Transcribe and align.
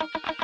you 0.00 0.06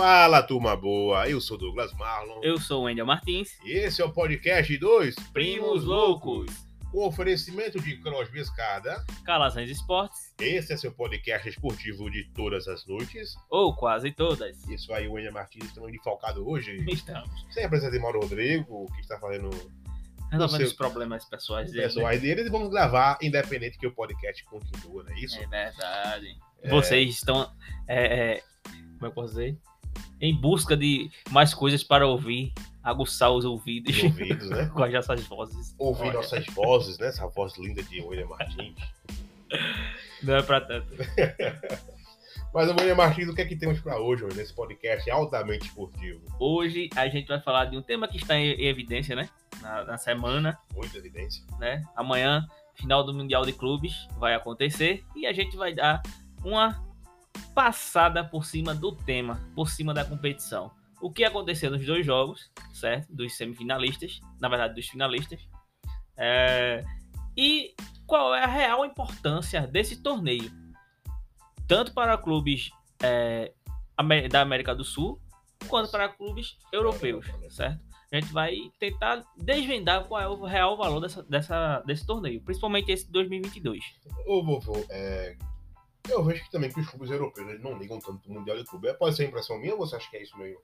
Fala, 0.00 0.42
turma 0.42 0.74
boa! 0.74 1.28
Eu 1.28 1.42
sou 1.42 1.58
Douglas 1.58 1.92
Marlon. 1.92 2.40
Eu 2.42 2.58
sou 2.58 2.80
o 2.80 2.84
Wendel 2.84 3.04
Martins. 3.04 3.58
E 3.62 3.72
esse 3.72 4.00
é 4.00 4.04
o 4.06 4.10
podcast 4.10 4.74
dos 4.78 5.14
Primos 5.30 5.84
Loucos. 5.84 6.50
Com 6.90 7.06
oferecimento 7.06 7.78
de 7.78 7.98
Crosby 7.98 8.40
Escada. 8.40 9.04
Calazans 9.26 9.68
Esportes. 9.68 10.34
Esse 10.40 10.72
é 10.72 10.76
seu 10.78 10.90
podcast 10.90 11.46
esportivo 11.46 12.10
de 12.10 12.24
todas 12.32 12.66
as 12.66 12.86
noites. 12.86 13.34
Ou 13.50 13.76
quase 13.76 14.10
todas. 14.10 14.66
Isso 14.70 14.90
aí, 14.94 15.06
o 15.06 15.12
Wendel 15.12 15.34
Martins, 15.34 15.66
estamos 15.66 15.92
defalcado 15.92 16.48
hoje. 16.48 16.82
Estamos. 16.88 17.28
Sem 17.50 17.66
a 17.66 17.68
presença 17.68 17.92
de 17.92 17.98
Mauro 17.98 18.20
Rodrigo, 18.20 18.86
que 18.94 19.02
está 19.02 19.18
fazendo 19.18 19.50
Resolvendo 20.32 20.62
os 20.62 20.72
problemas 20.72 21.26
pessoais 21.26 21.70
dele. 21.70 21.82
pessoais 21.82 22.22
deles 22.22 22.46
e 22.46 22.50
vamos 22.50 22.70
gravar 22.70 23.18
independente 23.20 23.76
que 23.76 23.86
o 23.86 23.94
podcast 23.94 24.42
continua, 24.46 25.02
não 25.02 25.12
é 25.12 25.20
isso? 25.20 25.38
É 25.38 25.46
verdade. 25.46 26.38
Vocês 26.70 27.16
estão. 27.16 27.52
É, 27.86 28.36
é, 28.36 28.42
como 28.98 29.04
eu 29.06 29.12
posso 29.12 29.34
dizer? 29.34 29.58
Em 30.20 30.34
busca 30.34 30.76
de 30.76 31.10
mais 31.30 31.54
coisas 31.54 31.82
para 31.82 32.06
ouvir, 32.06 32.52
aguçar 32.82 33.30
os 33.32 33.44
ouvidos 33.44 33.96
Os 33.96 34.04
ouvidos, 34.04 34.50
né? 34.50 34.66
com 34.74 34.82
as 34.82 34.92
nossas 34.92 35.26
vozes. 35.26 35.74
Ouvir 35.78 36.02
Olha, 36.02 36.12
nossas 36.14 36.46
vozes, 36.46 36.98
né? 36.98 37.08
Essa 37.08 37.26
voz 37.28 37.56
linda 37.56 37.82
de 37.82 38.00
William 38.02 38.26
Martins. 38.26 38.76
Não 40.22 40.36
é 40.36 40.42
pra 40.42 40.60
tanto. 40.60 40.86
Mas, 42.52 42.68
William 42.68 42.96
Martins, 42.96 43.28
o 43.28 43.34
que 43.34 43.42
é 43.42 43.44
que 43.44 43.54
temos 43.54 43.80
para 43.80 43.98
hoje, 43.98 44.24
hoje, 44.24 44.36
nesse 44.36 44.52
podcast 44.52 45.08
altamente 45.08 45.66
esportivo? 45.66 46.20
Hoje 46.38 46.90
a 46.96 47.08
gente 47.08 47.28
vai 47.28 47.40
falar 47.40 47.66
de 47.66 47.76
um 47.76 47.82
tema 47.82 48.08
que 48.08 48.16
está 48.16 48.36
em 48.36 48.52
em 48.52 48.66
evidência, 48.66 49.14
né? 49.14 49.28
Na, 49.62 49.84
na 49.84 49.98
semana, 49.98 50.58
Muita 50.74 50.98
evidência. 50.98 51.44
né? 51.58 51.84
Amanhã, 51.94 52.44
final 52.74 53.04
do 53.04 53.14
Mundial 53.14 53.44
de 53.44 53.52
Clubes 53.52 54.08
vai 54.18 54.34
acontecer 54.34 55.04
e 55.14 55.26
a 55.26 55.32
gente 55.32 55.56
vai 55.56 55.72
dar 55.74 56.02
uma 56.44 56.82
passada 57.54 58.24
por 58.24 58.44
cima 58.44 58.74
do 58.74 58.92
tema, 58.92 59.40
por 59.54 59.68
cima 59.68 59.92
da 59.92 60.04
competição. 60.04 60.70
O 61.00 61.10
que 61.10 61.24
aconteceu 61.24 61.70
nos 61.70 61.84
dois 61.84 62.04
jogos, 62.04 62.50
certo? 62.72 63.14
Dos 63.14 63.36
semifinalistas, 63.36 64.20
na 64.40 64.48
verdade, 64.48 64.74
dos 64.74 64.86
finalistas. 64.86 65.40
É, 66.16 66.84
E 67.36 67.74
qual 68.06 68.34
é 68.34 68.42
a 68.42 68.46
real 68.46 68.84
importância 68.84 69.66
desse 69.66 70.02
torneio? 70.02 70.50
Tanto 71.66 71.94
para 71.94 72.18
clubes 72.18 72.70
é, 73.02 73.52
da 74.30 74.40
América 74.40 74.74
do 74.74 74.84
Sul, 74.84 75.20
quanto 75.68 75.90
para 75.90 76.08
clubes 76.08 76.58
europeus, 76.72 77.26
certo? 77.50 77.80
A 78.12 78.16
gente 78.16 78.32
vai 78.32 78.56
tentar 78.80 79.24
desvendar 79.36 80.04
qual 80.04 80.20
é 80.20 80.28
o 80.28 80.44
real 80.44 80.76
valor 80.76 81.00
dessa, 81.00 81.22
dessa, 81.22 81.80
desse 81.86 82.04
torneio, 82.04 82.42
principalmente 82.42 82.90
esse 82.90 83.06
de 83.06 83.12
2022. 83.12 83.84
Ô, 84.26 84.42
vovô, 84.42 84.84
é... 84.90 85.36
eu 86.08 86.24
vejo 86.24 86.42
que 86.44 86.50
também 86.50 86.70
que 86.72 86.80
os 86.80 86.88
clubes 86.88 87.10
europeus 87.10 87.48
eles 87.48 87.62
não 87.62 87.76
ligam 87.78 87.98
tanto 87.98 88.18
pro 88.20 88.32
Mundial 88.32 88.56
de 88.56 88.64
Clube. 88.64 88.88
É, 88.88 88.94
Pode 88.94 89.16
ser 89.16 89.26
impressão 89.28 89.58
minha 89.58 89.72
ou 89.74 89.78
você 89.80 89.96
acha 89.96 90.08
que 90.10 90.16
é 90.16 90.22
isso 90.22 90.36
mesmo? 90.38 90.58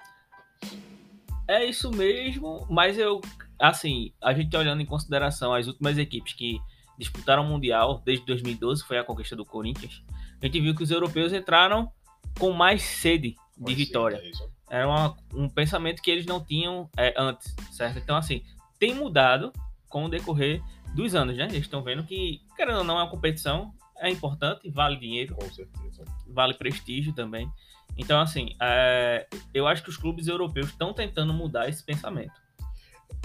É 1.48 1.64
isso 1.64 1.90
mesmo, 1.92 2.66
mas 2.68 2.98
eu, 2.98 3.20
assim, 3.58 4.12
a 4.20 4.32
gente 4.34 4.56
olhando 4.56 4.82
em 4.82 4.86
consideração 4.86 5.54
as 5.54 5.66
últimas 5.68 5.96
equipes 5.96 6.32
que 6.32 6.58
disputaram 6.98 7.44
o 7.44 7.46
Mundial 7.46 8.02
desde 8.04 8.24
2012, 8.26 8.82
que 8.82 8.88
foi 8.88 8.98
a 8.98 9.04
conquista 9.04 9.36
do 9.36 9.44
Corinthians, 9.44 10.02
a 10.42 10.46
gente 10.46 10.60
viu 10.60 10.74
que 10.74 10.82
os 10.82 10.90
europeus 10.90 11.32
entraram 11.32 11.90
com 12.38 12.50
mais 12.52 12.82
sede 12.82 13.36
de 13.56 13.70
ser, 13.70 13.76
vitória. 13.76 14.16
é 14.16 14.28
isso. 14.28 14.50
Era 14.68 14.88
uma- 14.88 15.16
um 15.32 15.48
pensamento 15.48 16.02
que 16.02 16.10
eles 16.10 16.26
não 16.26 16.44
tinham 16.44 16.90
é, 16.96 17.14
antes, 17.16 17.54
certo? 17.70 17.98
Então, 17.98 18.16
assim, 18.16 18.42
tem 18.78 18.92
mudado 18.94 19.52
com 19.88 20.04
o 20.04 20.08
decorrer 20.08 20.60
dos 20.94 21.14
anos, 21.14 21.36
né? 21.36 21.44
Eles 21.44 21.58
estão 21.62 21.82
vendo 21.82 22.02
que, 22.04 22.40
querendo 22.56 22.78
ou 22.78 22.84
não, 22.84 22.98
é 22.98 23.04
uma 23.04 23.10
competição, 23.10 23.72
é 24.00 24.10
importante, 24.10 24.68
vale 24.70 24.96
dinheiro, 24.96 25.34
Com 25.34 25.50
certeza. 25.50 26.04
vale 26.26 26.54
prestígio 26.54 27.12
também. 27.12 27.50
Então, 27.96 28.20
assim, 28.20 28.54
é, 28.60 29.26
eu 29.54 29.66
acho 29.66 29.82
que 29.82 29.88
os 29.88 29.96
clubes 29.96 30.28
europeus 30.28 30.68
estão 30.68 30.92
tentando 30.92 31.32
mudar 31.32 31.68
esse 31.68 31.82
pensamento. 31.82 32.46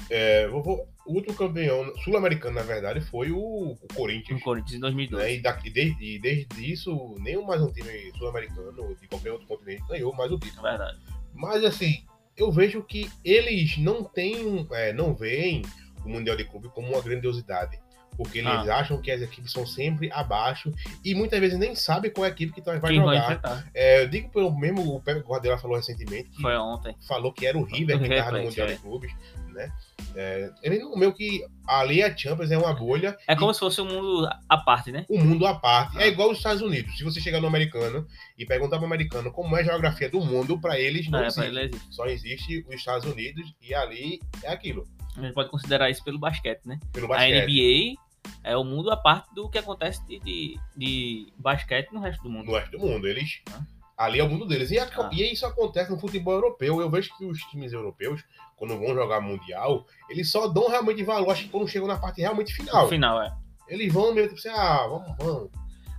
É, 0.09 0.47
vovô, 0.47 0.87
o 1.05 1.13
último 1.13 1.35
campeão 1.35 1.95
sul-americano, 1.97 2.55
na 2.55 2.63
verdade, 2.63 3.01
foi 3.01 3.31
o, 3.31 3.37
o 3.37 3.87
Corinthians. 3.93 4.41
Corinthians 4.41 4.75
em 4.75 4.79
2012. 4.79 5.23
Né? 5.23 5.33
E, 5.35 5.41
daqui, 5.41 5.69
desde, 5.69 6.19
desde 6.19 6.71
isso, 6.71 7.15
nenhum 7.19 7.45
mais 7.45 7.61
um 7.61 7.71
time 7.71 8.11
sul-americano 8.17 8.95
de 8.95 9.07
qualquer 9.07 9.31
outro 9.31 9.47
continente 9.47 9.83
ganhou 9.87 10.13
mais 10.13 10.31
o 10.31 10.39
título. 10.39 10.67
É 10.67 10.71
verdade. 10.71 10.99
Mas 11.33 11.63
assim, 11.63 12.05
eu 12.35 12.51
vejo 12.51 12.83
que 12.83 13.09
eles 13.23 13.77
não 13.77 14.03
têm, 14.03 14.67
é, 14.71 14.93
não 14.93 15.13
veem 15.13 15.61
o 16.05 16.09
Mundial 16.09 16.35
de 16.35 16.45
Clube 16.45 16.69
como 16.69 16.89
uma 16.89 17.01
grandiosidade. 17.01 17.79
Porque 18.17 18.39
eles 18.39 18.49
Ah. 18.69 18.77
acham 18.79 19.01
que 19.01 19.09
as 19.09 19.21
equipes 19.21 19.51
são 19.51 19.65
sempre 19.65 20.11
abaixo 20.11 20.71
e 21.03 21.15
muitas 21.15 21.39
vezes 21.39 21.57
nem 21.57 21.73
sabem 21.75 22.11
qual 22.11 22.25
é 22.25 22.29
a 22.29 22.31
equipe 22.31 22.51
que 22.53 22.61
tá- 22.61 22.77
vai 22.77 22.91
Quem 22.91 23.01
vai 23.01 23.15
jogar. 23.15 23.23
enfrentar? 23.23 23.67
É, 23.73 24.03
eu 24.03 24.07
digo 24.09 24.29
pelo 24.29 24.51
mesmo, 24.55 24.95
o 24.95 25.01
Pep 25.01 25.19
Guardiola 25.21 25.57
falou 25.57 25.77
recentemente 25.77 26.29
que 26.29 26.41
Foi 26.41 26.55
ontem. 26.57 26.95
falou 27.07 27.31
que 27.31 27.45
era 27.47 27.57
o 27.57 27.63
River 27.63 27.99
que 27.99 28.07
estava 28.13 28.37
no 28.37 28.43
Mundial 28.43 28.67
é. 28.67 28.73
de 28.73 28.77
Clubes, 28.79 29.11
né? 29.51 29.71
É, 30.15 30.51
ele 30.61 30.79
não 30.79 30.95
meio 30.95 31.13
que 31.13 31.41
ali 31.67 32.03
a 32.03 32.15
Champions 32.15 32.51
é 32.51 32.57
uma 32.57 32.73
bolha 32.73 33.17
É 33.27 33.35
como 33.35 33.53
se 33.53 33.59
fosse 33.59 33.79
um 33.79 33.85
mundo 33.85 34.29
à 34.49 34.57
parte, 34.57 34.91
né? 34.91 35.05
um 35.09 35.23
mundo 35.23 35.45
à 35.45 35.55
parte. 35.55 35.97
Ah. 35.97 36.03
É 36.03 36.07
igual 36.07 36.31
os 36.31 36.37
Estados 36.37 36.61
Unidos. 36.61 36.97
Se 36.97 37.03
você 37.03 37.21
chegar 37.21 37.39
no 37.39 37.47
americano 37.47 38.05
e 38.37 38.45
perguntar 38.45 38.77
para 38.77 38.83
o 38.83 38.87
americano 38.87 39.31
como 39.31 39.55
é 39.55 39.61
a 39.61 39.63
geografia 39.63 40.09
do 40.09 40.19
mundo, 40.21 40.59
para 40.59 40.79
eles 40.79 41.07
não 41.09 41.19
É, 41.19 41.31
pra 41.31 41.45
existe. 41.45 41.47
ele 41.47 41.59
existe. 41.65 41.93
Só 41.95 42.05
existe 42.07 42.65
os 42.67 42.75
Estados 42.75 43.05
Unidos 43.11 43.53
e 43.61 43.73
ali 43.73 44.19
é 44.43 44.51
aquilo. 44.51 44.85
A 45.17 45.21
gente 45.21 45.33
pode 45.33 45.49
considerar 45.49 45.89
isso 45.89 46.03
pelo 46.03 46.17
basquete, 46.19 46.61
né? 46.65 46.79
Pelo 46.93 47.05
A 47.05 47.09
basquete. 47.17 47.45
NBA 47.45 48.01
é 48.43 48.55
o 48.57 48.63
mundo 48.63 48.91
à 48.91 48.97
parte 48.97 49.33
do 49.33 49.49
que 49.49 49.57
acontece 49.57 50.05
de, 50.07 50.19
de, 50.19 50.59
de 50.75 51.33
basquete 51.37 51.91
no 51.91 51.99
resto 51.99 52.21
do 52.23 52.29
mundo. 52.29 52.45
No 52.47 52.57
resto 52.57 52.71
do 52.71 52.79
mundo. 52.79 53.07
Eles. 53.07 53.41
Ah. 53.51 53.61
Ali 54.05 54.19
é 54.19 54.23
o 54.23 54.29
mundo 54.29 54.45
deles. 54.45 54.71
E, 54.71 54.79
a- 54.79 54.89
Ah. 54.97 55.09
e 55.11 55.31
isso 55.31 55.45
acontece 55.45 55.91
no 55.91 55.99
futebol 55.99 56.33
europeu. 56.33 56.81
Eu 56.81 56.89
vejo 56.89 57.15
que 57.17 57.25
os 57.25 57.39
times 57.45 57.71
europeus, 57.73 58.23
quando 58.57 58.77
vão 58.77 58.93
jogar 58.95 59.21
Mundial, 59.21 59.85
eles 60.09 60.31
só 60.31 60.47
dão 60.47 60.69
realmente 60.69 61.03
valor, 61.03 61.31
acho 61.31 61.43
que 61.43 61.49
quando 61.49 61.67
chegam 61.67 61.87
na 61.87 61.97
parte 61.97 62.21
realmente 62.21 62.53
final. 62.53 62.83
No 62.83 62.89
final, 62.89 63.21
é. 63.21 63.31
Eles 63.67 63.91
vão 63.93 64.13
meio 64.13 64.27
tipo 64.27 64.39
assim, 64.39 64.49
ah, 64.49 64.85
vamos, 64.87 65.15
vamos. 65.17 65.49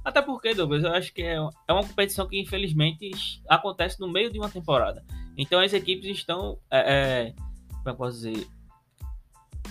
Até 0.04 0.20
porque, 0.20 0.52
Douglas, 0.54 0.82
eu 0.82 0.90
acho 0.92 1.12
que 1.14 1.22
é, 1.22 1.34
é 1.36 1.72
uma 1.72 1.86
competição 1.86 2.26
que 2.28 2.38
infelizmente 2.40 3.10
acontece 3.48 4.00
no 4.00 4.08
meio 4.10 4.30
de 4.32 4.38
uma 4.38 4.48
temporada. 4.48 5.04
Então 5.36 5.60
as 5.60 5.72
equipes 5.72 6.06
estão, 6.16 6.58
é, 6.70 7.30
é, 7.30 7.34
como 7.78 7.88
eu 7.90 7.94
posso 7.94 8.16
dizer, 8.16 8.46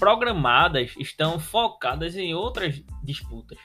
programadas, 0.02 0.96
estão 0.98 1.40
focadas 1.40 2.16
em 2.16 2.34
outras 2.34 2.82
disputas, 3.04 3.60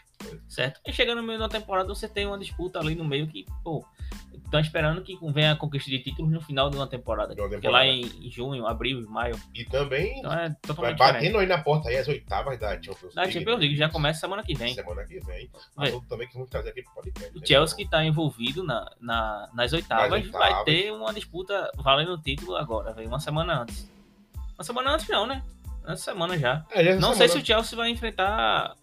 certo? 0.47 0.79
E 0.87 0.93
chegando 0.93 1.23
no 1.23 1.27
meio 1.27 1.39
da 1.39 1.49
temporada 1.49 1.89
você 1.89 2.07
tem 2.07 2.27
uma 2.27 2.39
disputa 2.39 2.79
ali 2.79 2.95
no 2.95 3.05
meio 3.07 3.27
que, 3.27 3.47
pô, 3.65 3.83
estão 4.45 4.61
esperando 4.61 5.01
que 5.03 5.19
venha 5.33 5.53
a 5.53 5.57
conquista 5.57 5.89
de 5.91 5.99
títulos 5.99 6.31
no 6.31 6.41
final 6.43 6.69
de 6.69 6.77
uma 6.77 6.87
temporada. 6.87 7.35
De 7.35 7.41
uma 7.41 7.49
Porque 7.49 7.67
lá 7.69 7.83
temporada. 7.83 8.17
em 8.27 8.31
junho, 8.31 8.67
abril, 8.67 9.03
maio. 9.09 9.35
E 9.55 9.65
também 9.65 10.19
Então 10.19 10.31
é 10.33 10.37
vai 10.51 10.57
totalmente 10.61 10.93
diferente. 10.99 11.15
batendo 11.15 11.39
aí 11.39 11.47
na 11.47 11.59
porta 11.59 11.89
aí 11.89 11.97
as 11.97 12.07
oitavas 12.07 12.59
da 12.59 12.71
Champions 12.81 13.15
Da 13.15 13.31
Champions 13.31 13.59
League 13.59 13.75
já 13.77 13.89
começa 13.89 14.21
semana 14.21 14.43
que 14.43 14.55
vem. 14.55 14.75
Semana 14.75 15.05
que 15.07 15.19
vem. 15.21 15.51
Vai. 15.75 15.89
Assunto 15.89 16.07
também 16.07 16.29
que 16.29 16.35
vamos 16.35 16.51
trazer 16.51 16.69
aqui 16.69 16.83
pro 16.83 16.95
podcast. 16.95 17.35
O 17.37 17.41
né? 17.41 17.47
Chelsea 17.47 17.77
que 17.77 17.83
está 17.85 18.05
envolvido 18.05 18.63
na, 18.63 18.89
na- 19.01 19.49
nas 19.55 19.73
oitavas, 19.73 20.11
Nas 20.23 20.31
vai 20.31 20.43
oitavas. 20.51 20.65
ter 20.67 20.93
uma 20.93 21.15
disputa 21.15 21.71
valendo 21.79 22.13
o 22.13 22.19
título 22.21 22.57
agora, 22.57 22.95
uma 23.07 23.19
semana 23.19 23.63
antes. 23.63 23.91
Uma 24.57 24.65
semana 24.65 24.95
antes 24.95 25.09
não, 25.09 25.27
né? 25.27 25.43
Essa 25.87 26.05
semana 26.05 26.39
já. 26.39 26.65
É, 26.71 26.85
já 26.85 26.97
não 26.97 27.15
sei 27.15 27.29
se 27.29 27.35
semana- 27.35 27.43
o 27.43 27.47
Chelsea 27.47 27.77
vai 27.77 27.91
enfrentar 27.91 28.75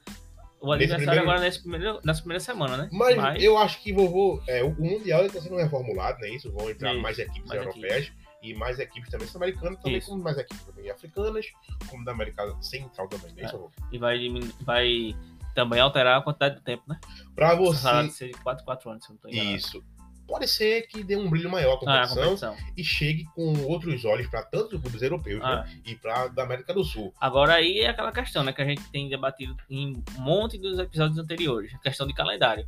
o 0.62 0.72
adversário 0.72 1.06
primeiro- 1.06 1.30
agora 1.30 1.40
nesse 1.46 1.60
primeiro, 1.62 2.00
nessa 2.04 2.22
primeira 2.22 2.40
semana, 2.40 2.78
né? 2.78 2.90
Mas, 2.92 3.44
eu 3.44 3.58
acho 3.58 3.82
que 3.82 3.92
vovô, 3.92 4.42
é, 4.48 4.64
o, 4.64 4.72
Mundial 4.80 5.26
está 5.26 5.42
sendo 5.42 5.58
reformulado, 5.58 6.20
né? 6.20 6.30
Isso, 6.30 6.52
vão 6.52 6.70
entrar 6.70 6.94
Isso, 6.94 7.02
mais 7.02 7.20
equipes 7.20 7.50
mais 7.50 7.62
europeias 7.62 8.12
e 8.42 8.54
mais 8.56 8.80
equipes 8.80 9.10
também 9.10 9.28
sul-americanas, 9.28 9.80
também 9.80 9.98
Isso. 9.98 10.10
como 10.10 10.24
mais 10.24 10.38
equipes 10.38 10.64
também 10.66 10.90
africanas, 10.90 11.46
como 11.90 12.06
da 12.06 12.12
América 12.14 12.56
Central 12.62 13.08
também, 13.10 13.34
né? 13.34 13.44
É. 13.44 13.46
Isso, 13.46 13.58
vovô? 13.58 13.72
E 13.92 13.98
vai, 13.98 14.20
vai 14.62 15.16
também 15.54 15.80
alterar 15.80 16.18
a 16.20 16.22
quantidade 16.22 16.56
de 16.56 16.62
tempo, 16.62 16.84
né? 16.88 16.98
Pra 17.36 17.56
Você... 17.56 17.82
Falar 17.84 18.04
de 18.04 18.12
você, 18.12 18.28
ser 18.30 18.38
4 18.42 18.64
4 18.66 18.90
anos, 18.90 19.06
se 19.06 19.12
eu 19.12 19.14
não 19.16 19.22
tô 19.22 19.28
enganado. 19.30 19.56
isso. 19.56 19.84
Pode 20.28 20.48
ser 20.48 20.84
que 20.88 21.04
dê 21.04 21.16
um 21.16 21.30
brilho 21.30 21.50
maior 21.52 21.74
à 21.74 21.92
Ah, 21.92 22.04
a 22.04 22.08
competição 22.08 22.24
competição. 22.56 22.56
e 22.78 22.84
chegue 22.84 23.26
com 23.36 23.54
outros 23.66 24.06
olhos 24.06 24.28
para 24.28 24.42
tanto 24.44 24.76
os 24.78 24.82
clubes 24.82 25.02
europeus 25.02 25.42
Ah. 25.44 25.64
né? 25.64 25.82
e 25.86 25.96
para 25.96 26.28
da 26.30 26.44
América 26.44 26.74
do 26.74 26.84
Sul. 26.84 27.14
Agora 27.20 27.56
aí 27.56 27.80
é 27.80 27.90
aquela 27.90 28.12
questão, 28.12 28.44
né? 28.44 28.54
Que 28.54 28.62
a 28.62 28.66
gente 28.66 28.82
tem 28.90 29.10
debatido 29.10 29.56
em 29.70 30.02
um 30.18 30.22
monte 30.22 30.58
dos 30.58 30.80
episódios 30.80 31.18
anteriores. 31.20 31.74
A 31.74 31.78
questão 31.80 32.08
de 32.08 32.14
calendário. 32.14 32.66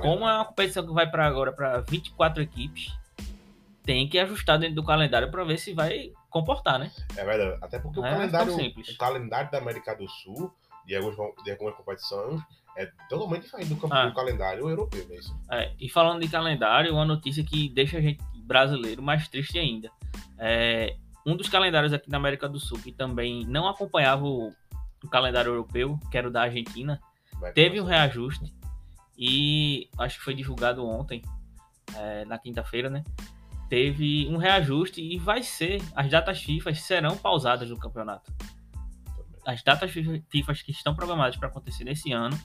Como 0.00 0.28
é 0.28 0.34
uma 0.34 0.44
competição 0.44 0.86
que 0.86 0.92
vai 0.92 1.08
para 1.08 1.26
agora 1.26 1.52
para 1.52 1.80
24 1.82 2.42
equipes, 2.42 2.92
tem 3.84 4.08
que 4.08 4.18
ajustar 4.18 4.58
dentro 4.58 4.76
do 4.76 4.84
calendário 4.84 5.30
para 5.30 5.44
ver 5.44 5.58
se 5.58 5.72
vai 5.74 6.12
comportar, 6.30 6.78
né? 6.78 6.90
É 7.16 7.24
verdade. 7.24 7.58
Até 7.62 7.78
porque 7.78 8.00
o 8.00 8.04
é 8.06 8.10
calendário, 8.10 8.54
o 8.56 8.96
calendário 8.96 9.50
da 9.50 9.58
América 9.58 9.94
do 9.94 10.08
Sul, 10.08 10.52
de 10.86 10.96
algumas, 10.96 11.16
de 11.44 11.50
algumas 11.50 11.74
competições, 11.76 12.40
é 12.76 12.86
totalmente 13.08 13.42
diferente 13.42 13.68
do, 13.68 13.76
campo- 13.76 13.94
Ah. 13.94 14.06
do 14.06 14.14
calendário 14.14 14.68
europeu, 14.68 15.06
não 15.08 15.56
é 15.56 15.72
e 15.78 15.88
falando 15.88 16.20
de 16.20 16.28
calendário, 16.28 16.92
uma 16.92 17.04
notícia 17.04 17.44
que 17.44 17.68
deixa 17.68 17.98
a 17.98 18.00
gente 18.00 18.22
brasileiro 18.44 19.02
mais 19.02 19.28
triste 19.28 19.58
ainda. 19.58 19.90
É, 20.38 20.96
um 21.26 21.36
dos 21.36 21.48
calendários 21.48 21.92
aqui 21.92 22.10
na 22.10 22.16
América 22.16 22.48
do 22.48 22.58
Sul, 22.58 22.78
que 22.78 22.90
também 22.92 23.44
não 23.46 23.68
acompanhava 23.68 24.24
o, 24.24 24.52
o 25.04 25.08
calendário 25.08 25.50
europeu, 25.50 25.98
que 26.10 26.18
era 26.18 26.28
o 26.28 26.30
da 26.30 26.42
Argentina, 26.42 27.00
Vai 27.38 27.52
teve 27.52 27.80
um 27.80 27.84
reajuste 27.84 28.52
e 29.16 29.88
acho 29.98 30.18
que 30.18 30.24
foi 30.24 30.34
divulgado 30.34 30.84
ontem, 30.86 31.22
é, 31.96 32.24
na 32.24 32.38
quinta-feira, 32.38 32.88
né? 32.90 33.04
Teve 33.68 34.26
um 34.28 34.36
reajuste 34.36 35.00
e 35.00 35.18
vai 35.18 35.42
ser, 35.42 35.80
as 35.94 36.10
datas 36.10 36.42
FIFA 36.42 36.74
serão 36.74 37.16
pausadas 37.16 37.70
no 37.70 37.78
campeonato. 37.78 38.32
As 39.46 39.62
datas 39.62 39.90
FIFA 39.90 40.54
que 40.54 40.70
estão 40.70 40.94
programadas 40.94 41.36
para 41.36 41.48
acontecer 41.48 41.84
nesse 41.84 42.12
ano, 42.12 42.38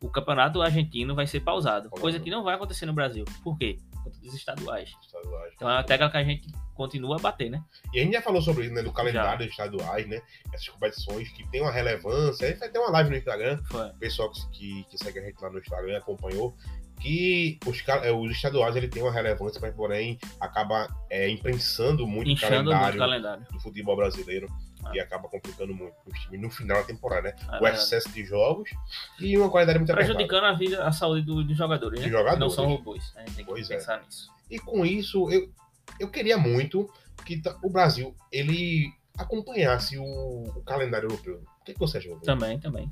o 0.00 0.10
campeonato 0.10 0.60
argentino 0.60 1.14
vai 1.14 1.26
ser 1.26 1.40
pausado, 1.40 1.88
coisa 1.90 2.20
que 2.20 2.30
não 2.30 2.42
vai 2.42 2.54
acontecer 2.54 2.86
no 2.86 2.92
Brasil. 2.92 3.24
Por 3.42 3.56
quê? 3.56 3.78
Por 3.92 4.04
conta 4.04 4.18
dos 4.20 4.34
estaduais. 4.34 4.94
Estaduais. 5.02 5.52
Então 5.54 5.68
é 5.68 5.74
uma 5.74 5.82
tecla 5.84 6.10
que 6.10 6.16
a 6.16 6.24
gente 6.24 6.52
continua 6.74 7.16
a 7.16 7.18
bater, 7.18 7.50
né? 7.50 7.64
E 7.92 8.00
a 8.00 8.04
gente 8.04 8.12
já 8.12 8.22
falou 8.22 8.42
sobre 8.42 8.66
isso, 8.66 8.74
né? 8.74 8.82
Do 8.82 8.92
calendário 8.92 9.38
dos 9.38 9.48
estaduais, 9.48 10.06
né? 10.06 10.20
Essas 10.52 10.68
competições 10.68 11.28
que 11.30 11.48
tem 11.48 11.62
uma 11.62 11.72
relevância. 11.72 12.46
A 12.46 12.50
gente 12.50 12.60
vai 12.60 12.68
ter 12.68 12.78
uma 12.78 12.90
live 12.90 13.10
no 13.10 13.16
Instagram, 13.16 13.58
Foi. 13.70 13.88
o 13.88 13.94
pessoal 13.94 14.30
que, 14.52 14.84
que, 14.84 14.98
segue 14.98 15.18
a 15.18 15.22
gente 15.22 15.40
lá 15.40 15.50
no 15.50 15.58
Instagram 15.58 15.98
acompanhou. 15.98 16.54
Que 17.00 17.58
os, 17.66 17.82
eh, 17.86 18.10
os 18.10 18.30
estaduais 18.30 18.74
ele 18.74 18.88
tem 18.88 19.02
uma 19.02 19.12
relevância, 19.12 19.60
mas 19.60 19.74
porém 19.74 20.18
acaba 20.40 20.88
é, 21.10 21.28
imprensando 21.28 22.06
muito 22.06 22.28
o 22.28 22.30
Inchando 22.30 22.54
muito 22.54 22.68
o 22.68 22.70
calendário 22.70 22.98
calendário. 22.98 23.46
do 23.52 23.60
futebol 23.60 23.96
brasileiro. 23.96 24.48
E 24.94 25.00
acaba 25.00 25.28
complicando 25.28 25.74
muito 25.74 25.94
os 26.06 26.18
times 26.20 26.40
no 26.40 26.50
final 26.50 26.78
da 26.80 26.84
temporada, 26.86 27.22
né? 27.28 27.34
É 27.40 27.46
o 27.46 27.50
verdade. 27.60 27.76
excesso 27.78 28.08
de 28.12 28.24
jogos 28.24 28.70
e 29.20 29.36
uma 29.36 29.50
qualidade 29.50 29.78
muito 29.78 29.90
apertada. 29.90 30.14
Prejudicando 30.14 30.44
a 30.44 30.52
vida, 30.52 30.84
a 30.86 30.92
saúde 30.92 31.22
do- 31.22 31.42
dos 31.44 31.56
jogadores, 31.56 32.00
né? 32.00 32.08
Jogadores. 32.08 32.38
Não 32.40 32.50
são 32.50 32.66
robôs. 32.66 33.12
né? 33.14 33.24
Tem 33.26 33.34
que 33.36 33.44
Pois 33.44 33.70
é. 33.70 33.74
pensar 33.76 34.02
nisso. 34.02 34.30
E 34.50 34.58
com 34.58 34.84
isso, 34.86 35.30
eu, 35.30 35.50
eu 36.00 36.08
queria 36.10 36.38
muito 36.38 36.88
que 37.24 37.40
o 37.62 37.68
Brasil 37.70 38.14
ele 38.30 38.92
acompanhasse 39.18 39.98
o, 39.98 40.04
o 40.04 40.62
calendário 40.62 41.06
europeu. 41.06 41.42
O 41.60 41.64
que, 41.64 41.72
que 41.74 41.80
você 41.80 41.98
acha? 41.98 42.08
Também, 42.24 42.60
também. 42.60 42.90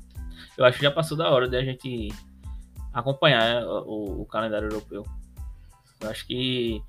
Eu 0.57 0.65
acho 0.65 0.77
que 0.79 0.83
já 0.83 0.91
passou 0.91 1.15
da 1.17 1.29
hora 1.29 1.47
de 1.47 1.55
a 1.55 1.63
gente 1.63 2.09
acompanhar 2.93 3.63
o, 3.65 4.21
o 4.21 4.25
calendário 4.25 4.67
europeu. 4.67 5.05
Eu 6.01 6.09
acho 6.09 6.25
que 6.27 6.81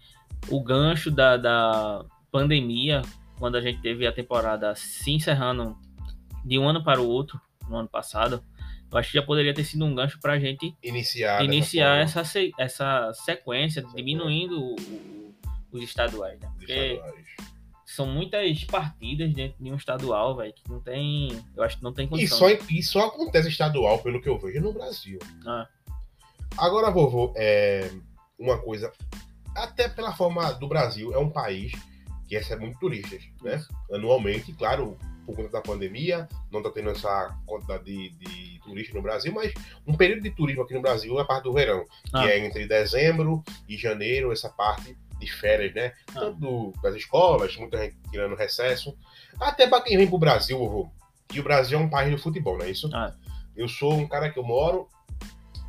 o 0.48 0.62
gancho 0.62 1.10
da, 1.10 1.36
da 1.36 2.04
pandemia, 2.30 3.02
quando 3.38 3.56
a 3.56 3.60
gente 3.60 3.80
teve 3.80 4.06
a 4.06 4.12
temporada 4.12 4.74
se 4.74 5.10
encerrando 5.12 5.76
de 6.44 6.58
um 6.58 6.68
ano 6.68 6.82
para 6.82 7.00
o 7.00 7.06
outro, 7.08 7.40
no 7.68 7.76
ano 7.76 7.88
passado, 7.88 8.42
eu 8.90 8.98
acho 8.98 9.10
que 9.10 9.18
já 9.18 9.22
poderia 9.24 9.52
ter 9.52 9.64
sido 9.64 9.84
um 9.84 9.94
gancho 9.94 10.18
para 10.20 10.34
a 10.34 10.38
gente 10.38 10.74
Iniciar, 10.82 11.44
iniciar 11.44 11.96
essa, 11.98 12.24
se- 12.24 12.52
essa 12.58 13.12
sequência, 13.14 13.82
diminuindo 13.94 14.60
o- 14.60 14.74
o- 14.76 15.34
os 15.72 15.82
estaduais, 15.82 16.38
né? 16.40 16.48
Porque 16.56 16.72
estaduais. 16.72 17.26
são 17.84 18.06
muitas 18.06 18.64
partidas 18.64 19.32
dentro 19.32 19.62
de 19.62 19.70
um 19.72 19.76
estadual, 19.76 20.36
velho, 20.36 20.52
que 20.54 20.70
não 20.70 20.80
tem. 20.80 21.28
Eu 21.56 21.62
acho 21.64 21.76
que 21.78 21.82
não 21.82 21.92
tem 21.92 22.06
E 22.06 22.08
condição. 22.08 22.38
só, 22.38 22.48
e 22.48 22.82
só 22.82 23.06
acontece 23.06 23.48
estadual, 23.48 23.98
pelo 23.98 24.20
que 24.22 24.28
eu 24.28 24.38
vejo, 24.38 24.60
no 24.60 24.72
Brasil. 24.72 25.18
Ah. 25.44 25.66
Agora, 26.56 26.90
vovô, 26.90 27.32
é 27.36 27.90
uma 28.38 28.58
coisa. 28.58 28.92
Até 29.54 29.88
pela 29.88 30.14
forma 30.14 30.52
do 30.52 30.68
Brasil, 30.68 31.12
é 31.12 31.18
um 31.18 31.28
país 31.30 31.72
que 32.28 32.36
recebe 32.36 32.62
muito 32.62 32.78
turistas, 32.78 33.22
né? 33.42 33.62
Anualmente, 33.92 34.52
claro, 34.52 34.96
por 35.24 35.34
conta 35.36 35.48
da 35.50 35.60
pandemia, 35.60 36.28
não 36.52 36.60
está 36.60 36.70
tendo 36.70 36.90
essa 36.90 37.36
quantidade 37.46 37.84
de, 37.84 38.10
de 38.10 38.60
turistas 38.64 38.94
no 38.94 39.02
Brasil, 39.02 39.32
mas 39.32 39.52
um 39.86 39.94
período 39.96 40.22
de 40.22 40.30
turismo 40.30 40.62
aqui 40.62 40.74
no 40.74 40.82
Brasil 40.82 41.18
é 41.18 41.22
a 41.22 41.24
parte 41.24 41.44
do 41.44 41.52
verão, 41.52 41.84
Ah. 42.12 42.22
que 42.22 42.28
é 42.30 42.38
entre 42.44 42.66
dezembro 42.66 43.42
e 43.68 43.76
janeiro, 43.76 44.32
essa 44.32 44.48
parte 44.48 44.96
de 45.18 45.26
férias, 45.32 45.74
né? 45.74 45.92
Ah. 46.10 46.20
Tanto 46.20 46.38
do- 46.40 46.72
das 46.82 46.94
escolas, 46.94 47.56
muita 47.56 47.78
gente 47.78 47.96
tirando 48.10 48.36
recesso, 48.36 48.96
até 49.40 49.66
para 49.66 49.82
quem 49.82 49.96
vem 49.96 50.06
pro 50.08 50.18
Brasil, 50.18 50.58
vovô. 50.58 50.90
E 51.32 51.40
o 51.40 51.42
Brasil 51.42 51.78
é 51.78 51.82
um 51.82 51.88
país 51.88 52.10
do 52.12 52.18
futebol, 52.22 52.56
não 52.58 52.64
é 52.66 52.70
isso? 52.70 52.88
Ah. 52.94 53.12
Eu 53.56 53.68
sou 53.68 53.92
um 53.94 54.06
cara 54.06 54.30
que 54.30 54.38
eu 54.38 54.44
moro, 54.44 54.86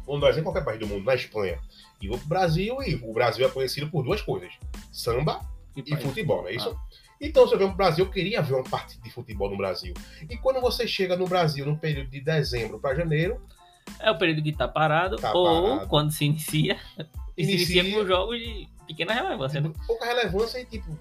vamos 0.06 0.21
dar 0.21 0.30
exemplo 0.30 0.50
em 0.50 0.54
qualquer 0.54 0.65
país 0.65 0.80
do 0.80 0.88
mundo, 0.88 1.04
na 1.06 1.15
Espanha. 1.15 1.59
E 2.01 2.07
vou 2.07 2.18
pro 2.19 2.27
Brasil 2.27 2.77
e 2.83 2.95
o 2.95 3.12
Brasil 3.13 3.45
é 3.48 3.50
conhecido 3.50 3.89
por 3.89 4.04
duas 4.04 4.21
coisas: 4.21 4.54
samba 4.92 5.42
e 5.85 5.95
futebol, 5.97 6.41
não 6.44 6.50
é 6.50 6.56
isso? 6.56 6.77
Então, 7.19 7.47
se 7.47 7.53
eu 7.53 7.57
venho 7.57 7.69
pro 7.71 7.77
Brasil, 7.77 8.06
eu 8.06 8.12
queria 8.12 8.41
ver 8.41 8.53
uma 8.53 8.63
partida 8.63 9.01
de 9.03 9.09
futebol 9.09 9.50
no 9.50 9.57
Brasil. 9.57 9.94
E 10.29 10.38
quando 10.38 10.62
você 10.62 10.88
chega 10.88 11.15
no 11.18 11.25
Brasil 11.27 11.65
no 11.65 11.77
período 11.77 12.09
de 12.09 12.21
dezembro 12.21 12.79
para 12.79 12.95
janeiro, 12.95 13.41
É 14.00 14.12
o 14.12 14.18
período 14.18 14.44
que 14.44 14.51
tá 14.51 14.68
parado, 14.68 15.15
Tá 15.15 15.31
ou 15.33 15.69
parado. 15.71 15.88
quando 15.89 16.12
se 16.12 16.25
inicia, 16.25 16.77
e 17.38 17.44
se 17.45 17.51
Inicia. 17.53 17.81
inicia 17.81 18.00
com 18.01 18.06
jogos 18.07 18.38
de 18.39 18.68
pequena 18.85 19.13
relevância. 19.13 19.62
né? 19.62 19.71
pouca 19.88 20.06
relevância 20.06 20.59
e, 20.59 20.65
tipo, 20.65 20.97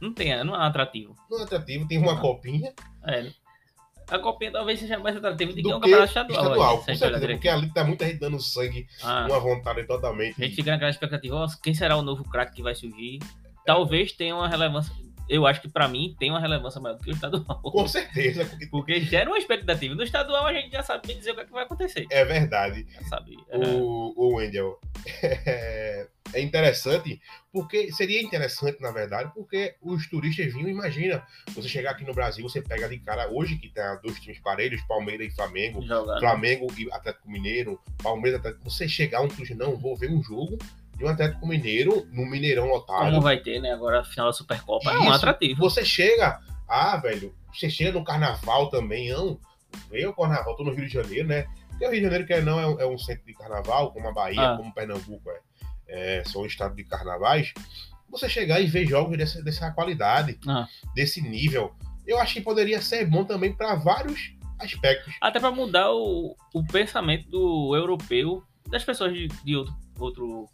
Não 0.00 0.12
tem, 0.12 0.42
não 0.44 0.54
é 0.60 0.66
atrativo. 0.66 1.14
não 1.30 1.40
é 1.40 1.42
atrativo, 1.44 1.86
tem 1.88 1.96
uma 1.98 2.12
Ah. 2.14 2.20
copinha 2.20 2.72
É. 3.06 3.30
A 4.10 4.18
copinha 4.18 4.52
talvez 4.52 4.78
seja 4.78 4.98
mais 4.98 5.16
atrativa 5.16 5.50
do 5.50 5.56
que 5.56 5.62
do 5.62 5.68
um 5.70 5.80
que 5.80 5.88
campeonato 5.88 6.08
estadual. 6.08 6.42
estadual, 6.42 6.70
aí, 6.72 6.76
com 6.76 6.84
certeza, 6.84 7.26
porque 7.26 7.48
ali 7.48 7.72
tá 7.72 7.84
muita 7.84 8.04
gente 8.06 8.18
dando 8.18 8.38
sangue, 8.38 8.86
Ah, 9.02 9.24
uma 9.26 9.40
vontade 9.40 9.86
totalmente. 9.86 10.34
a 10.42 10.44
gente 10.44 10.56
fica 10.56 10.72
naquela 10.72 10.90
expectativa, 10.90 11.46
quem 11.62 11.72
será 11.72 11.96
o 11.96 12.02
novo 12.02 12.22
craque 12.24 12.56
que 12.56 12.62
vai 12.62 12.74
surgir? 12.74 13.20
Talvez 13.64 14.12
tenha 14.12 14.34
uma 14.34 14.48
relevância. 14.48 14.92
Eu 15.28 15.46
acho 15.46 15.60
que 15.62 15.68
pra 15.68 15.88
mim 15.88 16.14
tem 16.18 16.30
uma 16.30 16.38
relevância 16.40 16.80
maior 16.80 16.96
do 16.96 17.02
que 17.02 17.10
o 17.10 17.14
estadual. 17.14 17.60
Com 17.62 17.88
certeza, 17.88 18.44
porque 18.44 18.66
Porque 18.66 19.00
gera 19.00 19.30
uma 19.30 19.38
expectativa. 19.38 19.94
No 19.94 20.02
estadual 20.02 20.46
a 20.46 20.52
gente 20.52 20.70
já 20.70 20.82
sabe 20.82 21.06
bem 21.06 21.16
dizer 21.18 21.30
o 21.30 21.34
que, 21.34 21.40
é 21.40 21.44
que 21.46 21.52
vai 21.52 21.64
acontecer. 21.64 22.06
é 22.10 22.24
verdade. 22.24 22.86
Já 22.90 23.02
sabe. 23.08 23.38
É, 23.48 23.56
o, 23.56 24.12
o 24.16 24.34
Wendel. 24.36 24.78
É, 25.46 26.08
é 26.32 26.40
interessante, 26.40 27.20
porque 27.52 27.92
seria 27.92 28.20
interessante, 28.20 28.80
na 28.80 28.90
verdade, 28.90 29.30
porque 29.34 29.76
os 29.80 30.08
turistas 30.08 30.52
vinham, 30.52 30.68
imagina, 30.68 31.24
você 31.54 31.68
chegar 31.68 31.92
aqui 31.92 32.04
no 32.04 32.12
Brasil, 32.12 32.46
você 32.48 32.60
pega 32.60 32.88
de 32.88 32.98
cara, 32.98 33.30
hoje 33.30 33.56
que 33.56 33.68
tem 33.68 33.84
dois 34.02 34.18
times 34.18 34.40
parelhos, 34.40 34.82
Palmeiras 34.82 35.32
e 35.32 35.36
Flamengo, 35.36 35.82
jogar. 35.82 36.18
Flamengo 36.18 36.66
e 36.76 36.90
Atlético 36.92 37.30
Mineiro, 37.30 37.80
Palmeiras 38.02 38.38
e 38.38 38.40
Atlético, 38.40 38.70
você 38.70 38.88
chegar 38.88 39.20
um 39.20 39.28
turista, 39.28 39.54
não, 39.54 39.76
vou 39.76 39.96
ver 39.96 40.10
um 40.10 40.22
jogo 40.22 40.58
de 40.96 41.04
um 41.04 41.08
Atlético 41.08 41.46
Mineiro 41.46 42.06
no 42.12 42.24
Mineirão 42.28 42.66
lotado. 42.68 43.06
Como 43.06 43.20
vai 43.20 43.38
ter, 43.38 43.60
né? 43.60 43.72
Agora 43.72 44.00
a 44.00 44.04
final 44.04 44.26
da 44.26 44.32
Supercopa 44.32 44.90
é 44.90 44.98
um 44.98 45.04
Isso. 45.04 45.12
atrativo. 45.12 45.60
Você 45.60 45.84
chega, 45.84 46.40
ah, 46.68 46.96
velho, 46.96 47.34
você 47.52 47.68
chega 47.68 47.98
no 47.98 48.04
carnaval 48.04 48.68
também, 48.70 49.10
não, 49.10 49.38
vem 49.90 50.06
o 50.06 50.14
carnaval, 50.14 50.56
tô 50.56 50.64
no 50.64 50.74
Rio 50.74 50.86
de 50.86 50.92
Janeiro, 50.92 51.28
né? 51.28 51.46
Porque 51.68 51.86
o 51.86 51.90
Rio 51.90 51.98
de 51.98 52.04
Janeiro, 52.04 52.26
quer 52.26 52.42
não, 52.42 52.60
é 52.60 52.66
um, 52.66 52.80
é 52.80 52.86
um 52.86 52.98
centro 52.98 53.24
de 53.26 53.34
carnaval, 53.34 53.92
como 53.92 54.08
a 54.08 54.12
Bahia, 54.12 54.52
Ah. 54.52 54.56
como 54.56 54.72
Pernambuco 54.72 55.30
é, 55.30 56.20
é, 56.20 56.24
são 56.24 56.42
um 56.42 56.46
estado 56.46 56.74
de 56.74 56.84
carnavais. 56.84 57.52
Você 58.10 58.28
chegar 58.28 58.60
e 58.60 58.66
ver 58.66 58.86
jogos 58.86 59.18
dessa, 59.18 59.42
dessa 59.42 59.70
qualidade, 59.72 60.38
Ah. 60.46 60.66
desse 60.94 61.20
nível, 61.20 61.74
eu 62.06 62.18
acho 62.20 62.34
que 62.34 62.40
poderia 62.40 62.80
ser 62.80 63.06
bom 63.06 63.24
também 63.24 63.52
para 63.52 63.74
vários 63.74 64.32
aspectos. 64.60 65.12
Até 65.20 65.40
pra 65.40 65.50
mudar 65.50 65.90
o, 65.92 66.36
o 66.52 66.64
pensamento 66.64 67.28
do 67.28 67.74
europeu, 67.74 68.44
das 68.70 68.84
pessoas 68.84 69.12
de, 69.12 69.26
de 69.44 69.56
outro, 69.56 69.74
outro 69.98 70.48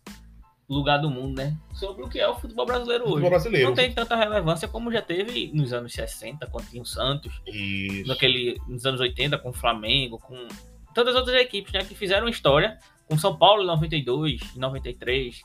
lugar 0.75 0.99
do 0.99 1.11
mundo, 1.11 1.37
né? 1.37 1.57
Sobre 1.75 2.05
o 2.05 2.09
que 2.09 2.21
é 2.21 2.29
o 2.29 2.35
futebol 2.37 2.65
brasileiro 2.65 3.05
hoje. 3.05 3.13
Futebol 3.13 3.31
brasileiro. 3.31 3.69
Não 3.69 3.75
tem 3.75 3.93
tanta 3.93 4.15
relevância 4.15 4.69
como 4.69 4.93
já 4.93 5.03
teve 5.03 5.51
nos 5.53 5.73
anos 5.73 5.93
60, 5.93 6.47
quando 6.47 6.69
tinha 6.69 6.83
o 6.83 6.87
Santos, 6.87 7.41
Isso. 7.47 8.09
naquele, 8.09 8.57
nos 8.69 8.87
anos 8.87 9.01
80, 9.01 9.39
com 9.39 9.51
o 9.51 9.53
Flamengo, 9.53 10.19
com 10.19 10.47
todas 10.95 11.15
as 11.15 11.21
outras 11.21 11.41
equipes 11.41 11.73
né, 11.73 11.81
que 11.81 11.95
fizeram 11.95 12.29
história, 12.29 12.79
com 13.09 13.19
São 13.19 13.37
Paulo 13.37 13.63
em 13.63 13.67
92, 13.67 14.57
em 14.57 14.59
93, 14.61 15.43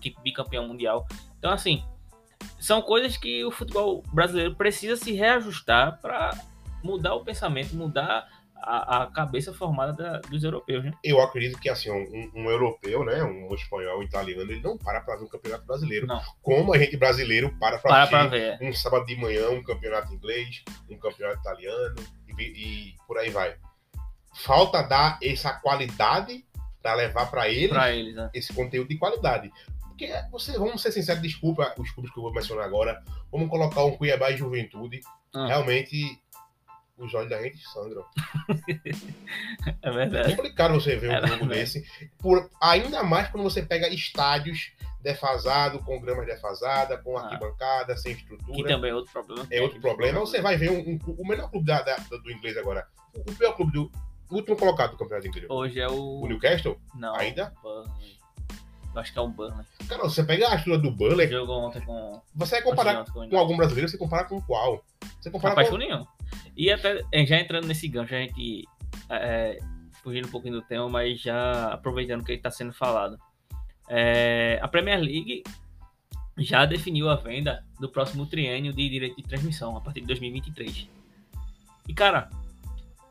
que 0.00 0.14
bicampeão 0.22 0.68
mundial. 0.68 1.06
Então, 1.38 1.50
assim, 1.50 1.82
são 2.60 2.80
coisas 2.80 3.16
que 3.16 3.44
o 3.44 3.50
futebol 3.50 4.04
brasileiro 4.12 4.54
precisa 4.54 4.96
se 4.96 5.12
reajustar 5.12 6.00
para 6.00 6.30
mudar 6.82 7.14
o 7.14 7.24
pensamento, 7.24 7.74
mudar 7.74 8.28
a, 8.68 9.02
a 9.02 9.06
cabeça 9.10 9.52
formada 9.54 9.92
da- 9.92 10.18
dos 10.20 10.44
europeus, 10.44 10.84
né? 10.84 10.92
Eu 11.02 11.20
acredito 11.20 11.58
que 11.58 11.68
assim, 11.68 11.90
um, 11.90 12.30
um 12.34 12.50
europeu, 12.50 13.04
né, 13.04 13.22
um 13.22 13.54
espanhol, 13.54 13.98
um 14.00 14.02
italiano, 14.02 14.42
ele 14.50 14.60
não 14.60 14.76
para 14.76 15.00
para 15.00 15.16
ver 15.16 15.24
um 15.24 15.28
campeonato 15.28 15.64
brasileiro. 15.64 16.06
Não. 16.06 16.20
Como 16.42 16.74
a 16.74 16.78
gente 16.78 16.96
brasileiro 16.96 17.54
para 17.58 17.78
para 17.78 18.26
ver. 18.26 18.58
um 18.60 18.72
sábado 18.72 19.06
de 19.06 19.16
manhã, 19.16 19.48
um 19.50 19.62
campeonato 19.62 20.12
inglês, 20.12 20.62
um 20.90 20.98
campeonato 20.98 21.40
italiano 21.40 21.96
e, 22.38 22.42
e 22.42 22.94
por 23.06 23.16
aí 23.18 23.30
vai. 23.30 23.56
Falta 24.34 24.82
dar 24.82 25.18
essa 25.22 25.52
qualidade 25.52 26.44
para 26.82 26.94
levar 26.94 27.30
para 27.30 27.48
eles 27.48 27.70
Pra 27.70 27.90
eles, 27.92 28.14
né? 28.14 28.30
esse 28.32 28.52
conteúdo 28.52 28.88
de 28.88 28.96
qualidade. 28.98 29.50
Porque 29.88 30.12
você, 30.30 30.56
vamos 30.56 30.80
ser 30.80 30.92
sinceros, 30.92 31.20
desculpa 31.20 31.74
os 31.76 31.90
clubes 31.90 32.12
que 32.12 32.18
eu 32.18 32.22
vou 32.22 32.32
mencionar 32.32 32.64
agora, 32.64 33.02
vamos 33.32 33.48
colocar 33.48 33.82
um 33.84 33.96
Cuiabá 33.96 34.30
e 34.30 34.36
Juventude. 34.36 35.00
Ah. 35.34 35.46
Realmente 35.48 36.20
os 36.98 37.14
olhos 37.14 37.30
da 37.30 37.40
gente 37.42 37.58
sangram. 37.68 38.04
É 39.82 39.88
É 39.88 39.90
verdade. 39.90 40.36
complicado 40.36 40.74
você 40.74 40.96
ver 40.96 41.08
um 41.08 41.12
É 41.12 41.16
jogo 41.16 41.28
verdade. 41.28 41.48
desse. 41.60 41.86
Por, 42.18 42.48
ainda 42.60 43.02
mais 43.02 43.28
quando 43.30 43.44
você 43.44 43.62
pega 43.62 43.88
estádios 43.88 44.72
defasado, 45.02 45.78
com 45.80 46.00
gramas 46.00 46.26
defasada, 46.26 46.98
com 46.98 47.16
Ah. 47.16 47.22
arquibancada, 47.24 47.96
sem 47.96 48.14
Que 48.14 48.22
estrutura. 48.22 48.68
também 48.68 48.90
é 48.90 48.94
outro 48.94 49.12
problema. 49.12 49.46
É 49.50 49.60
outro 49.62 49.80
problema. 49.80 50.20
Você 50.20 50.40
vai 50.40 50.56
ver 50.56 50.70
um- 50.70 50.98
um- 51.06 51.14
o 51.18 51.26
melhor 51.26 51.50
clube 51.50 51.66
da, 51.66 51.82
da- 51.82 51.96
do 51.96 52.30
inglês 52.30 52.56
agora. 52.56 52.86
O 53.14 53.32
pior 53.34 53.52
clube 53.54 53.72
do. 53.72 53.90
O 54.30 54.34
último 54.34 54.56
colocado 54.56 54.90
do 54.92 54.96
campeonato 54.98 55.26
inglês. 55.28 55.46
Hoje 55.48 55.80
é 55.80 55.88
o. 55.88 56.20
O 56.22 56.26
Newcastle, 56.26 56.78
Não. 56.94 57.14
ainda. 57.14 57.52
Burnley. 57.62 58.18
Eu 58.94 59.00
acho 59.00 59.12
que 59.12 59.18
é 59.18 59.22
o 59.22 59.28
Burnley. 59.28 59.64
Cara, 59.88 60.02
você 60.02 60.22
pega 60.24 60.48
a 60.48 60.56
estrutura 60.56 60.78
do 60.78 60.90
Burnley, 60.90 61.28
Jogou 61.28 61.60
ontem 61.60 61.80
com. 61.80 62.20
você 62.34 62.56
vai 62.56 62.62
comparar 62.64 63.00
ontem 63.00 63.30
com 63.30 63.38
algum 63.38 63.56
brasileiro, 63.56 63.88
você 63.88 63.96
compara 63.96 64.24
com 64.24 64.40
qual? 64.42 64.84
Você 65.20 65.30
compara 65.30 65.50
Rapaz, 65.50 65.68
com. 65.68 65.74
com 65.74 65.78
nenhum. 65.78 66.04
E 66.56 66.70
até 66.70 67.04
é, 67.12 67.26
já 67.26 67.38
entrando 67.38 67.66
nesse 67.66 67.88
gancho, 67.88 68.14
a 68.14 68.18
gente. 68.18 68.64
é, 69.10 69.58
fugindo 70.02 70.26
um 70.28 70.30
pouquinho 70.30 70.54
do 70.54 70.62
tema, 70.62 70.88
mas 70.88 71.20
já 71.20 71.72
aproveitando 71.72 72.24
que 72.24 72.32
ele 72.32 72.38
está 72.38 72.50
sendo 72.50 72.72
falado. 72.72 73.18
É, 73.88 74.58
a 74.62 74.68
Premier 74.68 75.00
League 75.00 75.42
já 76.38 76.64
definiu 76.64 77.08
a 77.08 77.16
venda 77.16 77.64
do 77.80 77.88
próximo 77.88 78.26
triênio 78.26 78.72
de 78.72 78.88
direito 78.88 79.16
de 79.16 79.22
transmissão, 79.22 79.76
a 79.76 79.80
partir 79.80 80.00
de 80.00 80.06
2023. 80.06 80.88
E, 81.88 81.94
cara, 81.94 82.30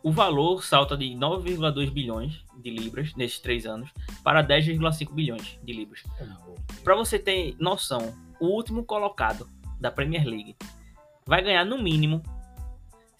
o 0.03 0.12
valor 0.12 0.63
salta 0.63 0.95
de 0.95 1.05
9,2 1.07 1.89
bilhões 1.91 2.43
de 2.63 2.69
libras 2.69 3.13
nesses 3.15 3.39
três 3.39 3.65
anos 3.65 3.89
para 4.24 4.43
10,5 4.43 5.13
bilhões 5.13 5.59
de 5.63 5.74
libras. 5.74 6.03
Para 6.83 6.95
você 6.95 7.19
ter 7.19 7.55
noção, 7.59 8.13
o 8.39 8.47
último 8.47 8.86
colocado 8.86 9.50
da 9.79 9.91
Premier 9.91 10.25
League 10.25 10.55
vai 11.25 11.43
ganhar 11.43 11.65
no 11.65 11.81
mínimo 11.81 12.24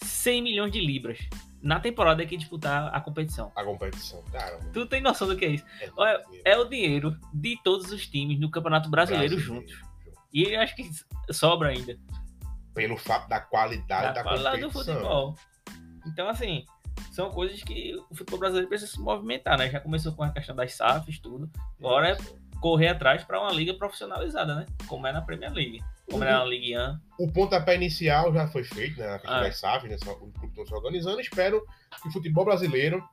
100 0.01 0.41
milhões 0.41 0.71
de 0.71 0.79
libras 0.79 1.19
na 1.61 1.79
temporada 1.79 2.25
que 2.25 2.37
disputar 2.37 2.93
a 2.93 3.01
competição. 3.01 3.51
A 3.55 3.63
competição. 3.63 4.23
Caramba. 4.31 4.69
Tu 4.71 4.85
tem 4.85 5.01
noção 5.01 5.27
do 5.27 5.35
que 5.35 5.45
é 5.45 5.49
isso? 5.49 5.65
É, 5.81 5.89
Olha, 5.97 6.23
É 6.45 6.57
o 6.57 6.65
dinheiro 6.65 7.17
de 7.33 7.59
todos 7.63 7.91
os 7.91 8.07
times 8.07 8.39
no 8.39 8.49
Campeonato 8.49 8.89
Brasileiro, 8.89 9.37
juntos. 9.39 9.73
E 10.33 10.43
eu 10.43 10.61
acho 10.61 10.75
que 10.75 10.89
sobra 11.31 11.69
ainda 11.69 11.97
Pelo 12.73 12.97
fato 12.97 13.27
da 13.27 13.39
qualidade 13.39 14.07
da, 14.07 14.11
da 14.11 14.23
qualidade 14.23 14.61
do 14.61 14.67
competição. 14.71 14.95
futebol. 14.95 15.35
Então, 16.05 16.29
assim, 16.29 16.63
são 17.11 17.31
coisas 17.31 17.61
que 17.63 17.95
o 18.09 18.15
futebol 18.15 18.39
brasileiro 18.39 18.69
precisa 18.69 18.91
se 18.91 18.99
movimentar, 18.99 19.57
né? 19.57 19.69
Já 19.69 19.79
começou 19.79 20.13
com 20.13 20.23
a 20.23 20.29
questão 20.31 20.55
das 20.55 20.73
SAFs, 20.73 21.19
tudo. 21.19 21.49
Agora 21.79 22.11
é 22.11 22.17
correr 22.61 22.89
atrás 22.89 23.23
para 23.23 23.39
uma 23.41 23.51
liga 23.51 23.73
profissionalizada, 23.73 24.55
né? 24.55 24.65
Como 24.87 25.05
é 25.07 25.11
na 25.13 25.21
Premier 25.21 25.51
League. 25.53 25.81
Como 26.09 26.23
é 26.23 26.31
na 26.31 26.43
Ligue 26.45 26.77
1. 26.77 26.99
O 27.19 27.31
pontapé 27.31 27.75
inicial 27.75 28.33
já 28.33 28.47
foi 28.47 28.63
feito, 28.63 28.97
né? 28.99 29.07
Na 29.07 29.19
questão 29.19 29.35
Ah. 29.37 29.41
das 29.41 29.57
SAFs, 29.59 29.89
né? 29.89 29.95
Os 29.95 30.03
clubes 30.03 30.49
estão 30.49 30.65
se 30.65 30.73
organizando. 30.73 31.19
Espero 31.19 31.61
que 32.01 32.07
o 32.07 32.11
futebol 32.11 32.45
brasileiro 32.45 33.03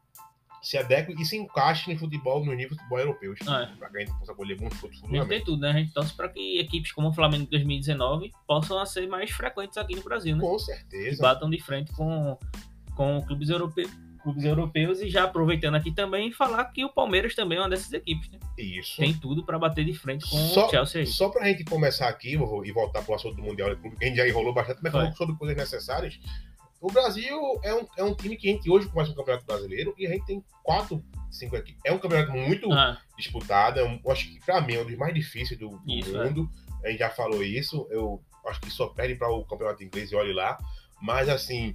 se 0.62 0.78
adeque 0.78 1.12
e 1.20 1.24
se 1.26 1.36
encaixe 1.36 1.92
no 1.92 1.98
futebol, 1.98 2.42
no 2.44 2.54
nível 2.54 2.70
do 2.70 2.76
futebol 2.76 2.98
europeu. 3.00 3.34
Ah, 3.46 3.68
Para 3.78 3.90
que 3.90 3.96
a 3.98 4.00
gente 4.00 4.18
possa 4.18 4.32
colher 4.34 4.56
bons 4.56 4.72
frutos 4.74 4.98
futuramente. 5.00 5.28
tem 5.28 5.44
tudo, 5.44 5.60
né? 5.60 5.70
A 5.70 5.74
gente 5.74 5.92
torce 5.92 6.14
para 6.16 6.28
que 6.28 6.58
equipes 6.60 6.92
como 6.92 7.08
o 7.08 7.12
Flamengo 7.12 7.44
de 7.44 7.50
2019 7.50 8.32
possam 8.46 8.84
ser 8.86 9.06
mais 9.08 9.30
frequentes 9.30 9.76
aqui 9.76 9.94
no 9.96 10.02
Brasil, 10.02 10.34
né? 10.36 10.40
Com 10.40 10.56
Que 10.56 10.62
certeza. 10.62 11.20
batam 11.20 11.50
de 11.50 11.60
frente 11.60 11.92
com, 11.92 12.38
com 12.96 13.20
clubes, 13.26 13.50
europe, 13.50 13.82
clubes 14.24 14.44
europeus 14.44 15.00
e 15.00 15.08
já 15.08 15.22
aproveitando 15.24 15.76
aqui 15.76 15.92
também 15.92 16.32
falar 16.32 16.64
que 16.64 16.84
o 16.84 16.88
Palmeiras 16.92 17.34
também 17.34 17.58
é 17.58 17.60
uma 17.60 17.68
dessas 17.70 17.92
equipes, 17.92 18.28
né? 18.30 18.38
Isso. 18.58 18.96
Tem 18.96 19.14
tudo 19.14 19.44
para 19.44 19.58
bater 19.58 19.84
de 19.84 19.94
frente 19.94 20.28
com 20.28 20.36
Só- 20.36 20.66
o 20.66 20.70
Chelsea 20.70 21.02
aí. 21.02 21.06
Só 21.06 21.28
pra 21.28 21.46
gente 21.46 21.62
começar 21.64 22.08
aqui 22.08 22.36
vou- 22.36 22.64
e 22.66 22.72
voltar 22.72 23.02
pro 23.02 23.14
assunto 23.14 23.36
do 23.36 23.42
Mundial 23.42 23.72
de 23.72 23.80
Clube, 23.80 23.96
que 23.96 24.04
a 24.04 24.08
gente 24.08 24.16
já 24.16 24.26
enrolou 24.26 24.52
bastante, 24.52 24.80
mas 24.82 24.90
falou 24.90 25.12
sobre 25.12 25.36
coisas 25.36 25.56
necessárias. 25.56 26.18
O 26.80 26.90
Brasil 26.90 27.38
é 27.62 27.74
um, 27.74 27.86
é 27.96 28.02
um 28.04 28.14
time 28.14 28.36
que 28.36 28.48
a 28.48 28.52
gente 28.52 28.68
hoje 28.70 28.88
começa 28.88 29.12
o 29.12 29.14
Campeonato 29.14 29.46
Brasileiro 29.46 29.94
e 29.96 30.06
a 30.06 30.10
gente 30.10 30.26
tem 30.26 30.44
quatro, 30.62 31.02
cinco 31.30 31.54
aqui. 31.56 31.76
É 31.84 31.92
um 31.92 31.98
campeonato 31.98 32.32
muito 32.32 32.70
Ah, 32.72 32.98
disputado, 33.16 33.78
é 33.80 33.84
um- 33.84 34.00
eu 34.04 34.10
acho 34.10 34.28
que 34.28 34.38
pra 34.44 34.60
mim 34.60 34.74
é 34.74 34.82
um 34.82 34.86
dos 34.86 34.96
mais 34.96 35.14
difíceis 35.14 35.58
do, 35.58 35.68
do 35.70 35.82
Isso, 35.92 36.16
é. 36.16 36.24
mundo. 36.24 36.50
A 36.84 36.88
gente 36.90 36.98
já 36.98 37.08
falou 37.08 37.42
isso, 37.42 37.86
eu 37.90 38.20
acho 38.46 38.60
que 38.60 38.70
só 38.70 38.86
perde 38.88 39.14
para 39.14 39.30
o 39.30 39.44
Campeonato 39.46 39.82
Inglês 39.82 40.12
e 40.12 40.16
olhe 40.16 40.32
lá. 40.34 40.58
Mas 41.00 41.28
assim, 41.28 41.74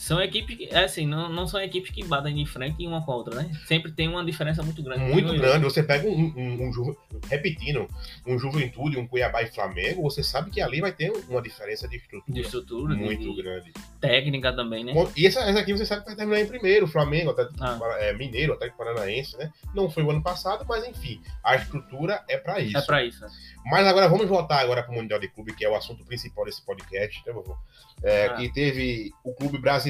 são 0.00 0.20
equipes 0.22 0.56
que, 0.56 0.68
é 0.70 0.84
assim, 0.84 1.06
não, 1.06 1.28
não 1.28 1.46
são 1.46 1.60
equipes 1.60 1.90
que 1.90 2.02
batem 2.02 2.34
de 2.34 2.46
frente 2.46 2.86
uma 2.86 3.04
com 3.04 3.12
a 3.12 3.16
outra, 3.16 3.34
né? 3.42 3.50
Sempre 3.66 3.92
tem 3.92 4.08
uma 4.08 4.24
diferença 4.24 4.62
muito 4.62 4.82
grande. 4.82 5.04
muito 5.04 5.32
grande. 5.34 5.62
Você 5.64 5.82
pega 5.82 6.08
um, 6.08 6.32
um, 6.36 6.68
um 6.68 6.72
Ju- 6.72 6.96
repetindo, 7.28 7.86
um 8.26 8.38
Juventude, 8.38 8.96
um 8.98 9.06
Cuiabá 9.06 9.42
e 9.42 9.46
Flamengo, 9.46 10.02
você 10.02 10.22
sabe 10.22 10.50
que 10.50 10.60
ali 10.60 10.80
vai 10.80 10.90
ter 10.92 11.12
uma 11.28 11.42
diferença 11.42 11.86
de 11.86 11.96
estrutura. 11.96 12.32
De 12.34 12.40
estrutura, 12.40 12.94
muito 12.94 13.34
de 13.34 13.42
grande. 13.42 13.72
técnica 14.00 14.52
também, 14.54 14.84
né? 14.84 14.92
E 15.14 15.26
essa, 15.26 15.40
essa 15.40 15.60
aqui 15.60 15.72
você 15.74 15.84
sabe 15.84 16.00
que 16.00 16.06
vai 16.08 16.16
terminar 16.16 16.40
em 16.40 16.46
primeiro, 16.46 16.86
Flamengo, 16.86 17.30
Atlético 17.30 17.62
Ah. 17.62 17.78
é, 18.00 18.12
Mineiro, 18.14 18.54
Atlético 18.54 18.78
Paranaense, 18.78 19.36
né? 19.36 19.52
Não 19.74 19.90
foi 19.90 20.02
o 20.02 20.10
ano 20.10 20.22
passado, 20.22 20.64
mas 20.66 20.82
enfim, 20.88 21.20
a 21.44 21.56
estrutura 21.56 22.24
é 22.26 22.38
para 22.38 22.58
isso. 22.58 22.78
É 22.78 22.80
pra 22.82 23.04
isso, 23.04 23.20
né? 23.20 23.28
Mas 23.66 23.86
agora 23.86 24.08
vamos 24.08 24.26
voltar 24.26 24.60
agora 24.60 24.82
para 24.82 24.92
o 24.92 24.94
Mundial 24.96 25.20
de 25.20 25.28
Clube, 25.28 25.54
que 25.54 25.62
é 25.64 25.68
o 25.68 25.76
assunto 25.76 26.04
principal 26.06 26.46
desse 26.46 26.64
podcast, 26.64 27.22
né, 27.26 27.32
vovô? 27.34 27.54
É, 28.02 28.26
Ah. 28.26 28.34
Que 28.34 28.50
teve 28.50 29.12
o 29.22 29.34
clube 29.34 29.58
brasileiro, 29.58 29.89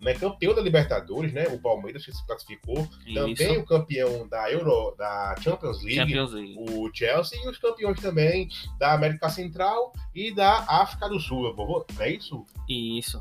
né, 0.00 0.14
campeão 0.14 0.54
da 0.54 0.60
Libertadores, 0.60 1.32
né? 1.32 1.46
O 1.48 1.58
Palmeiras 1.58 2.04
que 2.04 2.12
se 2.12 2.26
classificou, 2.26 2.86
também 3.14 3.32
Isso. 3.32 3.60
o 3.60 3.64
campeão 3.64 4.28
da 4.28 4.50
Euro, 4.50 4.94
da 4.96 5.34
Champions 5.40 5.82
League, 5.82 5.96
Champions 5.96 6.32
League. 6.32 6.56
o 6.58 6.90
Chelsea 6.94 7.38
e 7.42 7.48
os 7.48 7.58
campeões 7.58 8.00
também 8.00 8.48
da 8.78 8.92
América 8.92 9.28
Central 9.28 9.92
e 10.14 10.32
da 10.32 10.64
África 10.68 11.08
do 11.08 11.18
Sul, 11.18 11.54
é 11.98 12.10
isso? 12.10 12.44
Isso. 12.68 13.20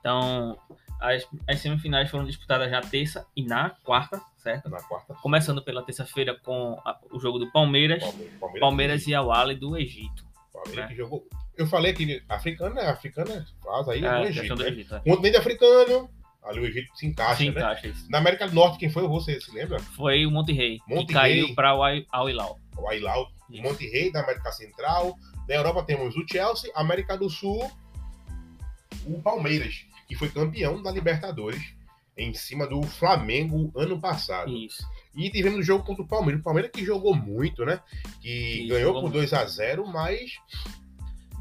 Então, 0.00 0.58
as, 1.00 1.26
as 1.48 1.60
semifinais 1.60 2.10
foram 2.10 2.24
disputadas 2.24 2.70
na 2.70 2.80
terça 2.80 3.26
e 3.36 3.42
na 3.44 3.70
quarta, 3.70 4.20
certo? 4.38 4.68
Na 4.70 4.82
quarta. 4.82 5.14
Começando 5.14 5.62
pela 5.62 5.82
terça-feira 5.82 6.38
com 6.42 6.80
a- 6.84 6.98
o 7.12 7.18
jogo 7.20 7.38
do 7.38 7.50
Palmeiras, 7.50 8.02
Palmeiras, 8.02 8.38
Palmeiras, 8.38 8.60
Palmeiras 8.60 9.06
e 9.06 9.14
Al 9.14 9.32
Ahly 9.32 9.56
do 9.56 9.76
Egito. 9.76 10.24
Palmeiras 10.52 10.84
né? 10.84 10.88
que 10.88 10.94
jogou. 10.94 11.26
Eu 11.56 11.66
falei 11.66 11.92
que 11.92 12.22
africana, 12.28 12.80
africana 12.90 13.46
faz 13.62 13.88
aí 13.88 13.98
É, 13.98 14.00
no 14.02 14.08
a 14.08 14.26
Egito. 14.26 14.56
né? 14.56 14.68
Egito. 14.68 14.94
é. 14.94 15.00
Continente 15.00 15.36
africano, 15.38 16.10
ali 16.44 16.60
o 16.60 16.66
Egito 16.66 16.94
se 16.96 17.06
encaixa, 17.06 17.36
Se 17.36 17.44
né? 17.50 17.50
encaixa 17.60 17.86
isso. 17.88 18.10
Na 18.10 18.18
América 18.18 18.46
do 18.46 18.54
Norte, 18.54 18.78
quem 18.78 18.90
foi 18.90 19.06
você 19.08 19.40
se 19.40 19.50
lembra? 19.54 19.78
Foi 19.80 20.26
o 20.26 20.30
Monte 20.30 20.52
Rei, 20.52 20.78
Monte 20.86 21.08
que 21.08 21.12
caiu 21.14 21.46
Rei. 21.46 21.54
para 21.54 21.74
o. 21.74 21.80
O 22.78 22.88
Ailau, 22.88 23.28
Isso. 23.50 23.62
Monte 23.62 23.86
Rei 23.88 24.12
da 24.12 24.20
América 24.22 24.52
Central. 24.52 25.16
Da 25.48 25.54
Europa 25.54 25.82
temos 25.84 26.14
o 26.16 26.24
Chelsea, 26.30 26.70
América 26.74 27.16
do 27.16 27.30
Sul, 27.30 27.70
o 29.06 29.22
Palmeiras, 29.22 29.86
que 30.08 30.14
foi 30.14 30.28
campeão 30.28 30.82
da 30.82 30.90
Libertadores 30.90 31.62
em 32.18 32.34
cima 32.34 32.66
do 32.66 32.82
Flamengo 32.82 33.70
ano 33.76 34.00
passado. 34.00 34.50
Isso. 34.50 34.82
E 35.14 35.30
tivemos 35.30 35.60
o 35.60 35.62
jogo 35.62 35.84
contra 35.84 36.02
o 36.02 36.06
Palmeiras. 36.08 36.40
O 36.40 36.44
Palmeiras 36.44 36.70
que 36.72 36.84
jogou 36.84 37.14
muito, 37.14 37.64
né? 37.64 37.80
Que 38.20 38.60
Isso, 38.64 38.68
ganhou 38.68 38.92
por 38.94 39.02
muito. 39.02 39.14
2 39.14 39.32
a 39.32 39.44
0 39.46 39.86
mas 39.86 40.32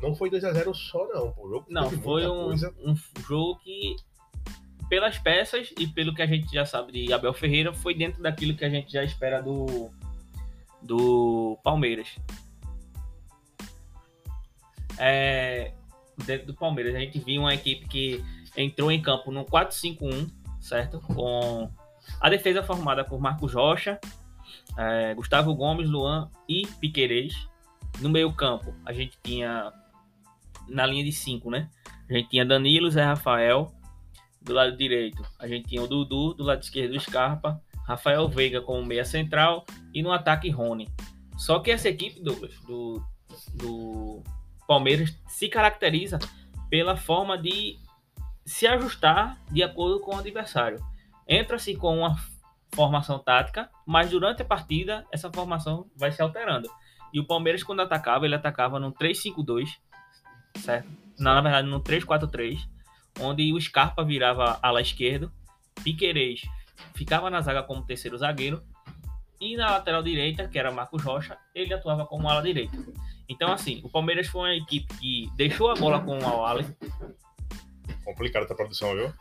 não 0.02 0.16
foi 0.16 0.30
2 0.30 0.44
a 0.44 0.54
0 0.54 0.74
só, 0.74 1.08
não. 1.08 1.34
O 1.38 1.50
jogo 1.50 1.66
Não, 1.70 1.90
foi 1.90 2.28
um, 2.28 2.52
um 2.52 2.96
jogo 3.28 3.60
que, 3.60 3.96
pelas 4.90 5.18
peças 5.18 5.74
e 5.78 5.88
pelo 5.88 6.14
que 6.14 6.22
a 6.22 6.28
gente 6.28 6.52
já 6.54 6.66
sabe 6.66 6.92
de 6.92 7.14
Abel 7.14 7.34
Ferreira, 7.34 7.74
foi 7.74 7.96
dentro 7.96 8.22
daquilo 8.22 8.56
que 8.56 8.66
a 8.66 8.70
gente 8.70 8.92
já 8.92 9.04
espera 9.04 9.42
do, 9.42 9.90
do 10.82 11.58
Palmeiras. 11.64 12.16
É, 14.98 15.74
dentro 16.25 16.48
do 16.48 16.54
Palmeiras, 16.54 16.96
a 16.96 17.00
gente 17.00 17.20
viu 17.20 17.42
uma 17.42 17.54
equipe 17.54 17.88
que 17.88 18.24
entrou 18.56 18.92
em 18.92 19.02
campo 19.02 19.32
no 19.32 19.46
4-5-1, 19.46 20.30
certo? 20.62 21.00
Com 21.02 21.70
a 22.22 22.30
defesa 22.30 22.64
formada 22.64 23.04
por 23.04 23.20
Marcos 23.20 23.54
Rocha, 23.54 24.00
é, 24.78 25.14
Gustavo 25.16 25.54
Gomes, 25.56 25.90
Luan 25.90 26.30
e 26.48 26.68
Piquerez. 26.80 27.34
No 28.02 28.10
meio 28.10 28.32
campo, 28.34 28.75
a 28.86 28.92
gente 28.92 29.18
tinha 29.24 29.72
na 30.67 30.86
linha 30.86 31.03
de 31.03 31.12
5, 31.12 31.50
né? 31.50 31.69
A 32.10 32.13
gente 32.13 32.29
tinha 32.29 32.45
Danilo, 32.45 32.89
Zé 32.89 33.03
Rafael. 33.03 33.72
Do 34.41 34.53
lado 34.53 34.77
direito, 34.77 35.24
a 35.39 35.48
gente 35.48 35.69
tinha 35.69 35.81
o 35.81 35.88
Dudu. 35.88 36.34
Do 36.34 36.43
lado 36.43 36.62
esquerdo, 36.62 36.95
o 36.95 37.00
Scarpa. 37.00 37.62
Rafael 37.88 38.27
Veiga 38.27 38.62
como 38.62 38.86
meia 38.86 39.05
central. 39.05 39.65
E 39.93 40.01
no 40.01 40.12
ataque, 40.12 40.50
Rony. 40.50 40.88
Só 41.38 41.60
que 41.60 41.72
essa 41.72 41.89
equipe, 41.89 42.22
do, 42.22 42.34
do 43.53 44.24
Palmeiras, 44.67 45.17
se 45.27 45.50
caracteriza 45.50 46.19
pela 46.69 46.95
forma 46.95 47.38
de 47.38 47.77
se 48.45 48.67
ajustar 48.67 49.38
de 49.51 49.63
acordo 49.63 50.00
com 50.00 50.15
o 50.15 50.19
adversário. 50.19 50.79
Entra-se 51.27 51.75
com 51.75 51.98
uma 52.00 52.15
formação 52.74 53.17
tática, 53.17 53.69
mas 53.86 54.10
durante 54.10 54.41
a 54.41 54.45
partida, 54.45 55.05
essa 55.12 55.31
formação 55.31 55.89
vai 55.95 56.12
se 56.12 56.22
alterando. 56.22 56.69
E 57.13 57.19
o 57.19 57.25
Palmeiras, 57.25 57.63
quando 57.63 57.81
atacava, 57.81 58.25
ele 58.25 58.36
atacava 58.36 58.79
no 58.79 58.91
3-5-2, 58.91 59.69
certo? 60.58 60.88
Não, 61.18 61.34
na 61.36 61.42
verdade, 61.42 61.68
no 61.68 61.80
3-4-3, 61.82 62.60
onde 63.20 63.54
o 63.54 63.60
Scarpa 63.62 64.04
virava 64.04 64.60
ala 64.62 64.82
esquerdo, 64.82 65.32
Piquerez 65.84 66.42
ficava 66.94 67.30
na 67.30 67.42
zaga 67.42 67.64
como 67.64 67.86
terceiro 67.86 68.18
zagueiro, 68.18 68.62
e 69.40 69.56
na 69.58 69.72
lateral 69.72 70.02
direita, 70.02 70.48
que 70.48 70.58
era 70.58 70.72
Marcos 70.72 71.04
Rocha, 71.04 71.38
ele 71.54 71.74
atuava 71.74 72.06
como 72.06 72.30
ala 72.30 72.42
direita. 72.42 72.78
Então, 73.28 73.52
assim, 73.52 73.82
o 73.84 73.90
Palmeiras 73.90 74.28
foi 74.28 74.42
uma 74.42 74.56
equipe 74.56 74.94
que 74.98 75.30
deixou 75.36 75.70
a 75.70 75.76
bola 75.76 76.00
com 76.00 76.18
o 76.20 76.26
Al-Ali, 76.26 76.66
Complicada 78.04 78.46
essa 78.46 78.56
produção, 78.56 78.94
viu? 78.94 79.12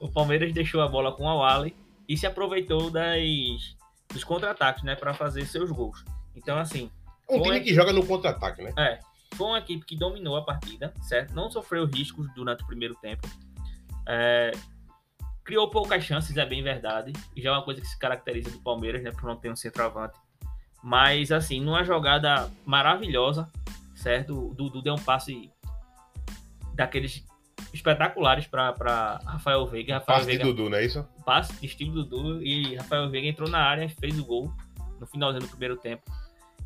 o 0.00 0.08
Palmeiras 0.10 0.52
deixou 0.52 0.80
a 0.82 0.88
bola 0.88 1.12
com 1.12 1.24
o 1.24 1.28
Al-Ali 1.28 1.74
e 2.08 2.16
se 2.16 2.26
aproveitou 2.26 2.90
das 2.90 3.76
dos 4.12 4.22
contra-ataques, 4.24 4.82
né, 4.82 4.94
para 4.94 5.14
fazer 5.14 5.46
seus 5.46 5.70
gols. 5.70 6.04
Então, 6.36 6.58
assim, 6.58 6.90
Um 7.30 7.38
Foi- 7.38 7.42
time 7.44 7.60
que 7.60 7.72
joga 7.74 7.92
no 7.94 8.04
contra-ataque, 8.04 8.60
né? 8.62 8.74
é, 8.76 8.98
foi 9.34 9.46
uma 9.46 9.58
equipe 9.58 9.84
que 9.84 9.96
dominou 9.96 10.36
a 10.36 10.42
partida, 10.42 10.92
certo? 11.02 11.34
Não 11.34 11.50
sofreu 11.50 11.86
riscos 11.86 12.32
durante 12.34 12.62
o 12.62 12.66
primeiro 12.66 12.94
tempo. 12.96 13.28
É, 14.06 14.52
criou 15.44 15.68
poucas 15.70 16.04
chances, 16.04 16.36
é 16.36 16.46
bem 16.46 16.62
verdade. 16.62 17.12
E 17.34 17.42
já 17.42 17.50
é 17.50 17.52
uma 17.52 17.62
coisa 17.62 17.80
que 17.80 17.86
se 17.86 17.98
caracteriza 17.98 18.50
do 18.50 18.58
Palmeiras, 18.60 19.02
né? 19.02 19.10
Por 19.10 19.24
não 19.24 19.36
ter 19.36 19.50
um 19.50 19.56
centroavante. 19.56 20.18
Mas, 20.82 21.30
assim, 21.30 21.60
numa 21.60 21.84
jogada 21.84 22.50
maravilhosa, 22.64 23.50
certo? 23.94 24.50
O 24.50 24.54
Dudu 24.54 24.82
deu 24.82 24.94
um 24.94 24.98
passe 24.98 25.50
daqueles 26.74 27.24
espetaculares 27.72 28.46
para 28.46 29.20
Rafael 29.24 29.66
Veiga. 29.66 29.94
Rafael 29.94 30.18
Passe 30.18 30.30
de 30.30 30.36
Veiga 30.36 30.44
Dudu, 30.44 30.70
não 30.70 30.78
é 30.78 30.84
isso? 30.84 31.06
passe 31.24 31.58
de 31.60 31.66
estilo 31.66 32.04
Dudu 32.04 32.42
e 32.42 32.74
Rafael 32.76 33.08
Veiga 33.08 33.28
entrou 33.28 33.48
na 33.48 33.60
área 33.60 33.84
e 33.84 33.88
fez 33.88 34.18
o 34.18 34.24
gol 34.24 34.52
no 35.00 35.06
finalzinho 35.06 35.42
do 35.42 35.48
primeiro 35.48 35.76
tempo. 35.76 36.02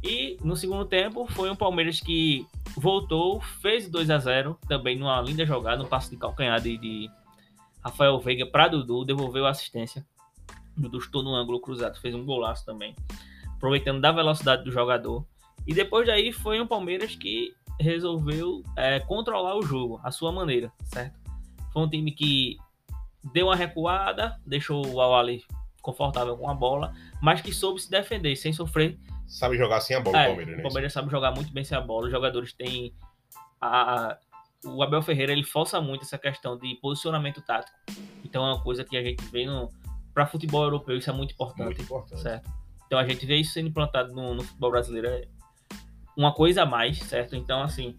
E 0.06 0.38
no 0.40 0.54
segundo 0.54 0.84
tempo 0.84 1.26
foi 1.26 1.50
um 1.50 1.56
Palmeiras 1.56 1.98
que 1.98 2.46
voltou, 2.76 3.40
fez 3.40 3.90
2 3.90 4.08
a 4.08 4.18
0 4.18 4.56
também 4.68 4.96
numa 4.96 5.20
linda 5.20 5.44
jogada, 5.44 5.82
um 5.82 5.88
passe 5.88 6.10
de 6.10 6.16
calcanhar 6.16 6.60
de, 6.60 6.78
de 6.78 7.10
Rafael 7.84 8.16
Veiga 8.20 8.46
para 8.46 8.68
Dudu, 8.68 9.04
devolveu 9.04 9.46
a 9.46 9.50
assistência. 9.50 10.06
Dudu 10.76 10.98
estou 10.98 11.24
no 11.24 11.34
ângulo 11.34 11.60
cruzado, 11.60 11.98
fez 11.98 12.14
um 12.14 12.24
golaço 12.24 12.64
também, 12.64 12.94
aproveitando 13.56 14.00
da 14.00 14.12
velocidade 14.12 14.62
do 14.62 14.70
jogador. 14.70 15.26
E 15.66 15.74
depois 15.74 16.06
daí 16.06 16.32
foi 16.32 16.60
um 16.60 16.66
Palmeiras 16.66 17.16
que 17.16 17.52
resolveu 17.80 18.62
é, 18.76 19.00
controlar 19.00 19.56
o 19.56 19.62
jogo, 19.62 20.00
à 20.04 20.12
sua 20.12 20.30
maneira, 20.30 20.72
certo? 20.84 21.18
Foi 21.72 21.82
um 21.82 21.88
time 21.88 22.12
que 22.12 22.56
deu 23.32 23.46
uma 23.46 23.56
recuada, 23.56 24.40
deixou 24.46 24.86
o 24.86 25.00
Awali 25.00 25.44
confortável 25.82 26.36
com 26.36 26.48
a 26.48 26.54
bola, 26.54 26.94
mas 27.20 27.40
que 27.40 27.52
soube 27.52 27.80
se 27.80 27.90
defender 27.90 28.36
sem 28.36 28.52
sofrer. 28.52 28.98
Sabe 29.26 29.56
jogar 29.56 29.80
sem 29.80 29.96
a 29.96 30.00
bola 30.00 30.18
É, 30.18 30.24
o 30.24 30.26
Palmeiras, 30.28 30.54
o 30.54 30.56
né? 30.56 30.62
Palmeiras 30.62 30.92
sabe 30.92 31.10
jogar 31.10 31.32
muito 31.32 31.52
bem 31.52 31.64
sem 31.64 31.76
a 31.76 31.80
bola. 31.80 32.06
Os 32.06 32.10
jogadores 32.12 32.52
têm 32.52 32.94
a- 33.60 34.16
o 34.64 34.82
Abel 34.82 35.02
Ferreira 35.02 35.32
ele 35.32 35.44
força 35.44 35.80
muito 35.80 36.02
essa 36.02 36.18
questão 36.18 36.58
de 36.58 36.74
posicionamento 36.76 37.40
tático. 37.42 37.76
Então 38.24 38.46
é 38.46 38.52
uma 38.54 38.62
coisa 38.62 38.84
que 38.84 38.96
a 38.96 39.02
gente 39.02 39.24
vê 39.26 39.46
no 39.46 39.68
para 40.14 40.26
futebol 40.26 40.62
europeu 40.64 40.96
isso 40.96 41.10
é 41.10 41.12
muito 41.12 41.32
importante, 41.32 41.64
Muito 41.66 41.82
importante. 41.82 42.20
certo? 42.22 42.50
Então 42.86 42.98
a 42.98 43.06
gente 43.06 43.26
vê 43.26 43.36
isso 43.36 43.52
sendo 43.52 43.68
implantado 43.68 44.14
no, 44.14 44.34
no 44.34 44.42
futebol 44.42 44.70
brasileiro 44.70 45.08
é 45.08 45.28
uma 46.16 46.32
coisa 46.32 46.62
a 46.62 46.66
mais, 46.66 46.98
certo? 47.00 47.36
Então 47.36 47.62
assim 47.62 47.98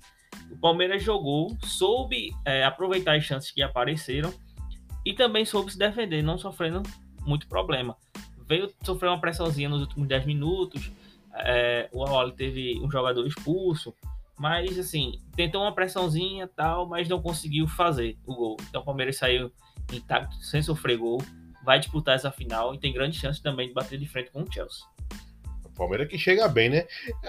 o 0.50 0.58
Palmeiras 0.58 1.04
jogou, 1.04 1.56
soube 1.64 2.32
é, 2.46 2.64
aproveitar 2.64 3.16
as 3.16 3.24
chances 3.24 3.52
que 3.52 3.62
apareceram 3.62 4.34
e 5.06 5.14
também 5.14 5.46
soube 5.46 5.72
se 5.72 5.78
defender, 5.78 6.22
não 6.24 6.38
sofrendo 6.38 6.82
muito 7.22 7.48
problema. 7.48 7.96
Veio 8.48 8.74
sofrer 8.84 9.10
uma 9.10 9.20
pressãozinha 9.22 9.68
nos 9.70 9.82
últimos 9.82 10.08
10 10.08 10.26
minutos, 10.26 10.92
é, 11.36 11.90
o 11.92 12.04
Awali 12.06 12.34
teve 12.34 12.80
um 12.82 12.90
jogador 12.90 13.26
expulso, 13.26 13.94
mas 14.38 14.78
assim, 14.78 15.20
tentou 15.36 15.62
uma 15.62 15.74
pressãozinha 15.74 16.48
tal, 16.48 16.88
mas 16.88 17.10
não 17.10 17.22
conseguiu 17.22 17.68
fazer 17.68 18.18
o 18.26 18.36
gol. 18.36 18.58
Então 18.70 18.82
o 18.82 18.86
Palmeiras 18.86 19.18
saiu 19.18 19.52
intacto, 19.92 20.36
sem 20.44 20.62
sofrer 20.62 20.98
gol, 20.98 21.22
vai 21.64 21.80
disputar 21.80 22.16
essa 22.16 22.32
final 22.32 22.74
e 22.74 22.80
tem 22.80 22.94
grande 22.94 23.18
chance 23.18 23.42
também 23.42 23.68
de 23.68 23.74
bater 23.74 23.98
de 23.98 24.08
frente 24.08 24.32
com 24.32 24.44
o 24.44 24.52
Chelsea. 24.52 24.86
O 25.66 25.70
Palmeiras 25.70 26.08
que 26.08 26.18
chega 26.18 26.48
bem, 26.48 26.70
né? 26.70 26.86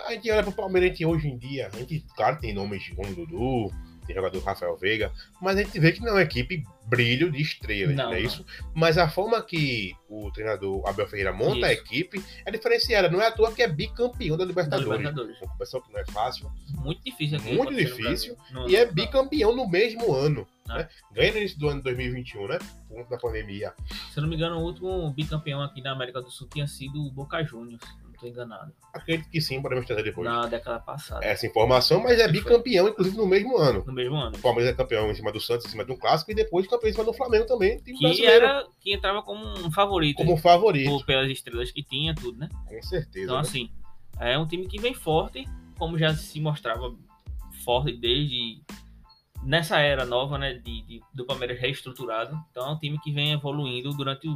A 0.06 0.12
gente 0.12 0.30
olha 0.30 0.42
pro 0.42 0.52
Palmeiras, 0.52 0.98
hoje 1.00 1.28
em 1.28 1.36
dia, 1.36 1.68
a 1.72 1.76
gente, 1.76 2.04
claro, 2.16 2.38
tem 2.38 2.54
nomes 2.54 2.88
como 2.90 3.14
Dudu, 3.14 3.70
tem 4.08 4.16
jogador 4.16 4.42
Rafael 4.42 4.74
Veiga, 4.76 5.12
mas 5.40 5.56
a 5.56 5.62
gente 5.62 5.78
vê 5.78 5.92
que 5.92 6.00
não 6.00 6.08
é 6.08 6.12
uma 6.12 6.22
equipe 6.22 6.64
brilho 6.86 7.30
de 7.30 7.42
estrelas, 7.42 7.94
Não, 7.94 8.04
não, 8.06 8.12
é 8.14 8.20
não. 8.20 8.26
isso? 8.26 8.44
Mas 8.74 8.96
a 8.96 9.06
forma 9.08 9.40
que 9.42 9.94
o 10.08 10.30
treinador 10.32 10.82
Abel 10.88 11.06
Ferreira 11.06 11.30
monta 11.32 11.66
a 11.66 11.72
Isso. 11.72 11.82
equipe 11.82 12.24
é 12.46 12.50
diferenciada. 12.50 13.10
Não 13.10 13.20
é 13.20 13.26
à 13.26 13.30
toa 13.30 13.52
que 13.52 13.62
é 13.62 13.68
bicampeão 13.68 14.38
da 14.38 14.44
Da 14.44 14.48
Libertadores. 14.48 14.98
Libertadores. 14.98 15.38
Uma 15.42 15.50
competição 15.52 15.82
que 15.82 15.92
não 15.92 16.00
é 16.00 16.06
fácil. 16.06 16.50
Muito 16.76 17.02
difícil 17.04 17.36
aqui. 17.36 17.54
Muito 17.54 17.74
difícil, 17.74 18.34
E 18.66 18.74
é 18.74 18.86
bicampeão 18.86 19.54
no 19.54 19.68
mesmo 19.68 20.14
ano. 20.14 20.46
Ah. 20.66 20.78
Né? 20.78 20.88
Ganha 21.12 21.32
no 21.32 21.38
início 21.38 21.58
do 21.58 21.68
ano 21.68 21.78
de 21.78 21.84
2021, 21.84 22.48
né? 22.48 22.58
Por 22.88 22.96
conta 22.96 23.10
da 23.10 23.18
pandemia. 23.18 23.74
Se 24.10 24.18
eu 24.18 24.22
não 24.22 24.28
me 24.30 24.36
engano, 24.36 24.56
o 24.56 24.62
último 24.62 25.10
bicampeão 25.10 25.60
aqui 25.62 25.82
na 25.82 25.92
América 25.92 26.22
do 26.22 26.30
Sul 26.30 26.48
tinha 26.50 26.66
sido 26.66 27.04
o 27.06 27.10
Boca 27.10 27.44
Juniors, 27.44 27.82
estou 28.18 28.28
enganado. 28.28 28.72
Acredito 28.92 29.30
que 29.30 29.40
sim, 29.40 29.60
podemos 29.62 29.86
trazer 29.86 30.02
depois 30.02 30.28
Na 30.28 30.46
década 30.46 30.78
passada, 30.80 31.24
essa 31.24 31.46
informação, 31.46 32.02
mas 32.02 32.18
é 32.18 32.28
bicampeão, 32.28 32.88
inclusive, 32.88 33.16
no 33.16 33.26
mesmo 33.26 33.56
ano. 33.56 33.84
no 33.86 33.92
mesmo 33.92 34.16
ano. 34.16 34.36
O 34.36 34.40
Palmeiras 34.40 34.72
é 34.72 34.76
campeão 34.76 35.10
em 35.10 35.14
cima 35.14 35.32
do 35.32 35.40
Santos, 35.40 35.66
em 35.66 35.70
cima 35.70 35.84
de 35.84 35.92
um 35.92 35.96
clássico, 35.96 36.30
e 36.30 36.34
depois 36.34 36.66
campeão 36.66 36.90
em 36.90 36.92
cima 36.92 37.04
do 37.04 37.12
Flamengo 37.14 37.46
também, 37.46 37.80
Que 37.80 37.92
brasileiro, 37.98 38.44
era 38.46 38.66
que 38.80 38.92
entrava 38.92 39.22
como 39.22 39.44
um 39.46 39.70
favorito 39.70 40.16
como 40.16 40.36
favorito, 40.36 40.90
por- 40.90 41.06
pelas 41.06 41.30
estrelas 41.30 41.70
que 41.70 41.82
tinha, 41.82 42.14
tudo, 42.14 42.38
né? 42.38 42.48
com 42.66 42.82
certeza. 42.82 43.24
Então, 43.24 43.36
né? 43.36 43.40
assim, 43.42 43.70
é 44.20 44.36
um 44.36 44.46
time 44.46 44.66
que 44.66 44.80
vem 44.80 44.92
forte, 44.94 45.46
como 45.78 45.96
já 45.98 46.12
se 46.14 46.40
mostrava 46.40 46.94
forte 47.64 47.92
desde 47.92 48.60
nessa 49.44 49.78
era 49.78 50.04
nova, 50.04 50.36
né, 50.36 50.54
de, 50.54 50.82
de- 50.82 51.00
do 51.14 51.24
Palmeiras 51.24 51.58
reestruturado. 51.60 52.36
Então, 52.50 52.66
é 52.68 52.72
um 52.72 52.78
time 52.78 52.98
que 52.98 53.12
vem 53.12 53.32
evoluindo 53.32 53.90
durante 53.92 54.28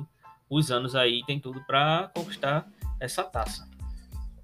os 0.48 0.70
anos 0.70 0.94
aí, 0.94 1.22
tem 1.26 1.40
tudo 1.40 1.64
para 1.64 2.10
conquistar 2.14 2.68
essa 3.00 3.24
taça. 3.24 3.68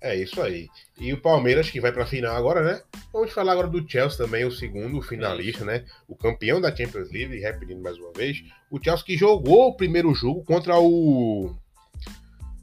É 0.00 0.14
isso 0.14 0.40
aí. 0.40 0.68
E 0.98 1.12
o 1.12 1.20
Palmeiras 1.20 1.70
que 1.70 1.80
vai 1.80 1.92
pra 1.92 2.06
final 2.06 2.36
agora, 2.36 2.62
né? 2.62 2.82
Vamos 3.12 3.32
falar 3.32 3.52
agora 3.52 3.68
do 3.68 3.88
Chelsea 3.88 4.18
também, 4.18 4.44
o 4.44 4.50
segundo 4.50 4.98
o 4.98 5.02
finalista, 5.02 5.64
né? 5.64 5.84
O 6.06 6.14
campeão 6.14 6.60
da 6.60 6.74
Champions 6.74 7.10
League, 7.10 7.38
repetindo 7.38 7.82
mais 7.82 7.98
uma 7.98 8.12
vez. 8.12 8.44
O 8.70 8.82
Chelsea 8.82 9.04
que 9.04 9.16
jogou 9.16 9.68
o 9.68 9.76
primeiro 9.76 10.14
jogo 10.14 10.44
contra 10.44 10.78
o 10.78 11.52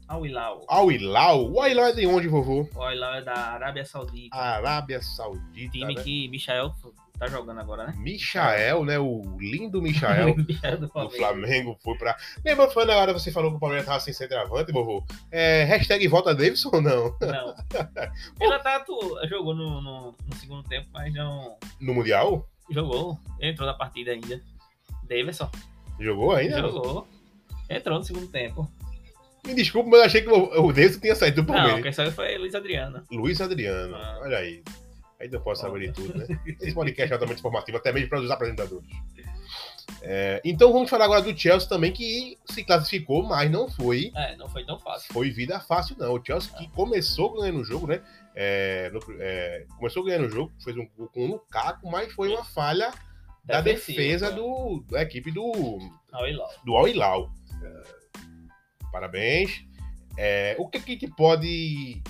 Al 0.08 0.24
Hilal. 0.24 0.64
Al 0.68 0.92
Hilal. 0.92 1.50
O 1.50 1.60
Al 1.60 1.68
Hilal 1.68 1.86
é 1.86 1.92
de 1.92 2.06
onde, 2.06 2.28
vovô? 2.28 2.68
O 2.74 2.82
Al 2.82 2.92
Hilal 2.92 3.14
é 3.16 3.22
da 3.22 3.34
Arábia 3.34 3.84
Saudita. 3.84 4.36
Arábia 4.36 5.02
Saudita, 5.02 5.72
time 5.72 5.94
né? 5.94 6.02
que 6.02 6.28
Michael 6.28 6.72
tá 7.18 7.26
jogando 7.28 7.60
agora, 7.60 7.86
né? 7.86 7.94
Michael, 7.96 8.84
né? 8.84 8.98
O 8.98 9.22
lindo 9.38 9.80
Michael 9.82 10.34
do. 10.78 11.10
Flamengo 11.10 11.76
foi 11.82 11.96
pra. 11.96 12.16
Lembra 12.44 12.66
quando 12.68 12.90
agora 12.90 13.12
você 13.12 13.30
falou 13.32 13.50
que 13.50 13.56
o 13.56 13.60
Palmeiras 13.60 13.86
tava 13.86 14.00
sem 14.00 14.12
centroavante, 14.12 14.72
vovô? 14.72 15.04
É, 15.30 15.64
hashtag 15.64 16.06
volta 16.08 16.34
Davidson 16.34 16.70
ou 16.72 16.80
não? 16.82 17.16
Não. 17.20 17.54
Ele 18.40 18.52
até 18.54 18.74
atu- 18.76 19.18
jogou 19.28 19.54
no, 19.54 19.80
no, 19.80 20.14
no 20.26 20.36
segundo 20.36 20.62
tempo, 20.68 20.88
mas 20.92 21.12
não 21.14 21.56
No 21.80 21.94
Mundial? 21.94 22.48
jogou. 22.70 23.18
Entrou 23.40 23.66
na 23.66 23.74
partida 23.74 24.10
ainda. 24.12 24.40
Davidson 25.08 25.50
Jogou 26.00 26.32
ainda? 26.32 26.58
jogou. 26.60 27.06
Entrou 27.70 27.98
no 27.98 28.04
segundo 28.04 28.26
tempo. 28.28 28.68
Me 29.46 29.54
desculpa, 29.54 29.88
mas 29.90 30.00
eu 30.00 30.06
achei 30.06 30.22
que 30.22 30.28
o 30.28 30.72
Davidson 30.72 31.00
tinha 31.00 31.14
saído 31.14 31.42
do 31.42 31.46
Não, 31.48 31.54
Palmeiras. 31.54 31.82
quem 31.82 31.92
saiu 31.92 32.10
foi 32.10 32.36
Luiz 32.36 32.54
Adriano. 32.54 33.02
Luiz 33.10 33.40
Adriano, 33.40 33.94
Ah. 33.94 34.18
olha 34.20 34.38
aí. 34.38 34.62
Aí 35.18 35.28
não 35.30 35.40
posso 35.40 35.62
saber 35.62 35.86
de 35.88 35.92
tudo, 35.92 36.16
né? 36.18 36.26
Esse 36.60 36.74
podcast 36.74 37.10
é 37.10 37.14
altamente 37.14 37.40
informativo, 37.40 37.78
até 37.78 37.90
mesmo 37.92 38.08
para 38.10 38.20
os 38.20 38.30
apresentadores. 38.30 38.86
É, 40.02 40.40
então 40.44 40.72
vamos 40.72 40.90
falar 40.90 41.06
agora 41.06 41.22
do 41.22 41.36
Chelsea 41.36 41.68
também, 41.68 41.92
que 41.92 42.36
se 42.44 42.62
classificou, 42.64 43.22
mas 43.22 43.50
não 43.50 43.68
foi, 43.70 44.12
É, 44.14 44.36
não 44.36 44.48
foi 44.48 44.64
tão 44.64 44.78
fácil. 44.78 45.12
foi 45.12 45.30
vida 45.30 45.58
fácil, 45.60 45.96
não. 45.98 46.14
O 46.14 46.22
Chelsea 46.24 46.52
que 46.58 46.68
começou 46.70 47.32
ganhando 47.32 47.60
o 47.60 47.64
jogo, 47.64 47.86
né? 47.86 48.02
É, 48.34 48.90
no- 48.90 49.00
é, 49.18 49.64
começou 49.78 50.04
ganhando 50.04 50.26
o 50.26 50.30
jogo, 50.30 50.52
fez 50.62 50.76
um 50.76 50.86
gol 50.96 51.08
com 51.08 51.24
o 51.24 51.26
Lukaku, 51.32 51.90
mas 51.90 52.12
foi 52.12 52.28
uma 52.28 52.44
falha 52.44 52.92
da 53.44 53.60
Defensiva, 53.62 54.02
defesa 54.02 54.30
né? 54.30 54.36
do, 54.36 54.84
da 54.90 55.02
equipe 55.02 55.30
do, 55.30 55.78
do 56.64 56.76
Al 56.76 56.88
Hilal. 56.88 57.30
É, 57.62 57.82
Parabéns. 58.92 59.64
É, 60.18 60.56
o 60.58 60.68
que, 60.68 60.80
que 60.80 60.90
a 60.92 60.94
gente 60.94 61.08
pode 61.14 62.02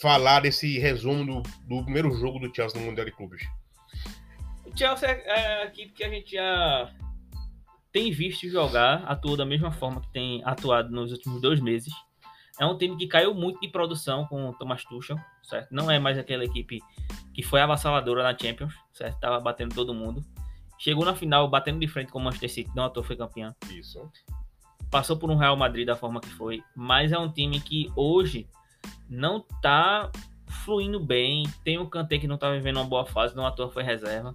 falar 0.00 0.40
desse 0.40 0.78
resumo 0.78 1.24
do, 1.24 1.42
do 1.66 1.84
primeiro 1.84 2.10
jogo 2.12 2.38
do 2.38 2.54
Chelsea 2.54 2.80
no 2.80 2.86
Mundial 2.86 3.06
de 3.06 3.12
Clubes? 3.12 3.42
O 4.64 4.76
Chelsea 4.76 5.08
é 5.08 5.22
é 5.26 5.62
a 5.62 5.64
equipe 5.66 5.92
que 5.92 6.04
a 6.04 6.08
gente 6.08 6.32
já 6.32 6.90
tem 7.92 8.10
visto 8.10 8.48
jogar, 8.48 9.04
atuou 9.04 9.36
da 9.36 9.46
mesma 9.46 9.70
forma 9.70 10.00
que 10.00 10.12
tem 10.12 10.42
atuado 10.44 10.90
nos 10.90 11.12
últimos 11.12 11.40
dois 11.40 11.60
meses. 11.60 11.92
É 12.60 12.66
um 12.66 12.76
time 12.76 12.96
que 12.96 13.06
caiu 13.06 13.34
muito 13.34 13.60
de 13.60 13.68
produção 13.68 14.26
com 14.26 14.48
o 14.48 14.54
Thomas 14.54 14.84
Tuchel, 14.84 15.16
certo? 15.42 15.72
Não 15.72 15.90
é 15.90 15.98
mais 15.98 16.18
aquela 16.18 16.44
equipe 16.44 16.80
que 17.32 17.42
foi 17.42 17.60
avassaladora 17.60 18.22
na 18.22 18.36
Champions, 18.36 18.74
certo? 18.92 19.18
Tava 19.20 19.38
batendo 19.40 19.74
todo 19.74 19.94
mundo. 19.94 20.24
Chegou 20.78 21.04
na 21.04 21.14
final 21.14 21.48
batendo 21.48 21.78
de 21.78 21.86
frente 21.86 22.10
com 22.10 22.18
o 22.18 22.22
Manchester 22.22 22.50
City, 22.50 22.70
não 22.74 22.84
à 22.84 22.90
toa 22.90 23.04
foi 23.04 23.16
campeão. 23.16 23.54
Isso. 23.70 24.10
Passou 24.90 25.16
por 25.16 25.30
um 25.30 25.36
Real 25.36 25.56
Madrid 25.56 25.86
da 25.86 25.96
forma 25.96 26.20
que 26.20 26.30
foi, 26.30 26.62
mas 26.74 27.12
é 27.12 27.18
um 27.18 27.30
time 27.30 27.60
que 27.60 27.90
hoje 27.96 28.48
não 29.08 29.40
tá 29.62 30.10
fluindo 30.64 31.00
bem. 31.00 31.44
Tem 31.62 31.78
o 31.78 31.88
Kanté 31.88 32.18
que 32.18 32.26
não 32.26 32.38
tá 32.38 32.50
vivendo 32.50 32.76
uma 32.76 32.84
boa 32.84 33.04
fase, 33.04 33.36
não 33.36 33.46
à 33.46 33.52
toa 33.52 33.70
foi 33.70 33.82
reserva. 33.82 34.34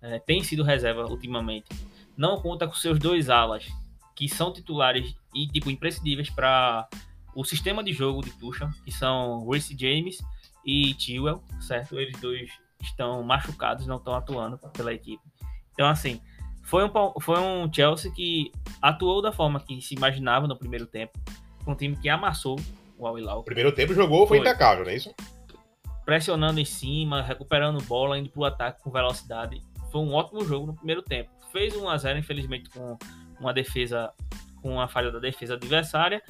É, 0.00 0.18
tem 0.18 0.42
sido 0.42 0.62
reserva 0.62 1.04
ultimamente. 1.06 1.68
Não 2.16 2.40
conta 2.40 2.66
com 2.66 2.74
seus 2.74 2.98
dois 2.98 3.30
alas, 3.30 3.66
que 4.14 4.28
são 4.28 4.52
titulares 4.52 5.14
e 5.34 5.46
tipo 5.46 5.70
imprescindíveis 5.70 6.30
para 6.30 6.88
o 7.34 7.44
sistema 7.44 7.82
de 7.84 7.92
jogo 7.92 8.22
de 8.22 8.30
Tuchel, 8.32 8.68
que 8.84 8.90
são 8.90 9.48
Reece 9.48 9.76
James 9.78 10.18
e 10.64 10.94
Chilwell, 10.98 11.42
certo? 11.60 11.98
Eles 11.98 12.18
dois 12.20 12.50
estão 12.82 13.22
machucados, 13.22 13.86
não 13.86 13.96
estão 13.96 14.14
atuando 14.14 14.58
pela 14.72 14.92
equipe. 14.92 15.22
Então 15.72 15.86
assim, 15.86 16.20
foi 16.62 16.84
um, 16.84 16.90
foi 17.20 17.40
um 17.40 17.72
Chelsea 17.72 18.10
que 18.10 18.52
atuou 18.82 19.22
da 19.22 19.32
forma 19.32 19.60
que 19.60 19.80
se 19.80 19.94
imaginava 19.94 20.46
no 20.46 20.56
primeiro 20.56 20.86
tempo. 20.86 21.18
um 21.66 21.74
time 21.74 21.96
que 21.96 22.08
amassou 22.08 22.56
o 22.98 23.42
primeiro 23.42 23.72
tempo 23.72 23.94
jogou, 23.94 24.26
foi, 24.26 24.38
Foi. 24.38 24.46
impecável, 24.46 24.84
não 24.84 24.90
é 24.90 24.96
isso? 24.96 25.14
pressionando 26.08 26.58
em 26.58 26.64
cima, 26.64 27.20
recuperando 27.20 27.84
bola, 27.84 28.18
indo 28.18 28.30
pro 28.30 28.42
ataque 28.44 28.82
com 28.82 28.90
velocidade. 28.90 29.62
Foi 29.92 30.00
um 30.00 30.14
ótimo 30.14 30.42
jogo 30.42 30.68
no 30.68 30.74
primeiro 30.74 31.02
tempo. 31.02 31.28
Fez 31.52 31.76
1 31.76 31.86
a 31.86 31.98
0 31.98 32.18
infelizmente, 32.18 32.70
com 32.70 32.96
uma 33.38 33.52
defesa, 33.52 34.10
com 34.62 34.72
uma 34.72 34.88
falha 34.88 35.12
da 35.12 35.18
defesa 35.18 35.52
adversária. 35.52 36.22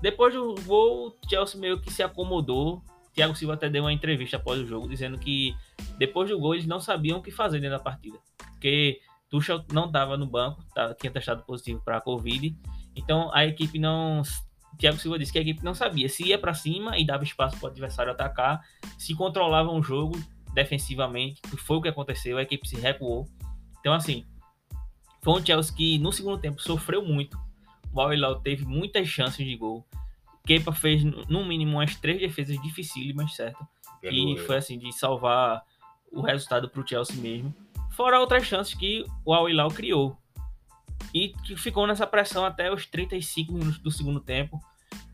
Depois 0.00 0.34
do 0.34 0.56
gol, 0.64 1.10
o 1.10 1.28
Chelsea 1.30 1.60
meio 1.60 1.80
que 1.80 1.92
se 1.92 2.02
acomodou. 2.02 2.82
Thiago 3.14 3.36
Silva 3.36 3.54
até 3.54 3.70
deu 3.70 3.84
uma 3.84 3.92
entrevista 3.92 4.38
após 4.38 4.58
o 4.58 4.66
jogo, 4.66 4.88
dizendo 4.88 5.16
que 5.18 5.54
depois 5.96 6.28
do 6.28 6.36
gol 6.36 6.54
eles 6.54 6.66
não 6.66 6.80
sabiam 6.80 7.20
o 7.20 7.22
que 7.22 7.30
fazer 7.30 7.60
dentro 7.60 7.78
da 7.78 7.84
partida. 7.84 8.18
Porque 8.54 9.00
Tuchel 9.30 9.64
não 9.72 9.86
estava 9.86 10.16
no 10.16 10.26
banco, 10.26 10.64
tava, 10.74 10.94
tinha 10.94 11.12
testado 11.12 11.44
positivo 11.44 11.80
para 11.84 11.98
a 11.98 12.00
Covid. 12.00 12.56
Então 12.96 13.32
a 13.32 13.46
equipe 13.46 13.78
não. 13.78 14.22
Thiago 14.78 14.98
Silva 14.98 15.18
disse 15.18 15.32
que 15.32 15.38
a 15.38 15.42
equipe 15.42 15.64
não 15.64 15.74
sabia 15.74 16.08
se 16.08 16.24
ia 16.24 16.38
para 16.38 16.54
cima 16.54 16.98
e 16.98 17.06
dava 17.06 17.24
espaço 17.24 17.56
para 17.58 17.68
o 17.68 17.70
adversário 17.70 18.12
atacar, 18.12 18.60
se 18.98 19.14
controlava 19.14 19.70
um 19.70 19.82
jogo 19.82 20.18
defensivamente, 20.52 21.40
que 21.42 21.56
foi 21.56 21.76
o 21.76 21.82
que 21.82 21.88
aconteceu, 21.88 22.38
a 22.38 22.42
equipe 22.42 22.68
se 22.68 22.76
recuou. 22.76 23.26
Então, 23.80 23.92
assim, 23.92 24.24
foi 25.22 25.40
um 25.40 25.44
Chelsea 25.44 25.74
que 25.74 25.98
no 25.98 26.12
segundo 26.12 26.38
tempo 26.38 26.60
sofreu 26.60 27.04
muito. 27.04 27.38
O 27.92 28.00
Al 28.00 28.40
teve 28.40 28.64
muitas 28.64 29.06
chances 29.08 29.46
de 29.46 29.56
gol. 29.56 29.86
Kepa 30.44 30.72
fez 30.72 31.04
no 31.04 31.44
mínimo 31.44 31.76
umas 31.76 31.94
três 31.96 32.18
defesas 32.18 32.60
dificílimas, 32.62 33.34
certo? 33.34 33.66
E 34.02 34.36
foi 34.38 34.56
assim, 34.56 34.78
de 34.78 34.92
salvar 34.92 35.62
o 36.10 36.20
resultado 36.20 36.68
para 36.68 36.80
o 36.80 36.86
Chelsea 36.86 37.16
mesmo. 37.16 37.54
Fora 37.92 38.18
outras 38.18 38.44
chances 38.44 38.74
que 38.74 39.04
o 39.24 39.32
Al 39.32 39.70
criou. 39.70 40.18
E 41.14 41.28
que 41.28 41.56
ficou 41.56 41.86
nessa 41.86 42.06
pressão 42.06 42.44
até 42.44 42.72
os 42.72 42.86
35 42.86 43.52
minutos 43.52 43.78
do 43.78 43.90
segundo 43.90 44.20
tempo, 44.20 44.60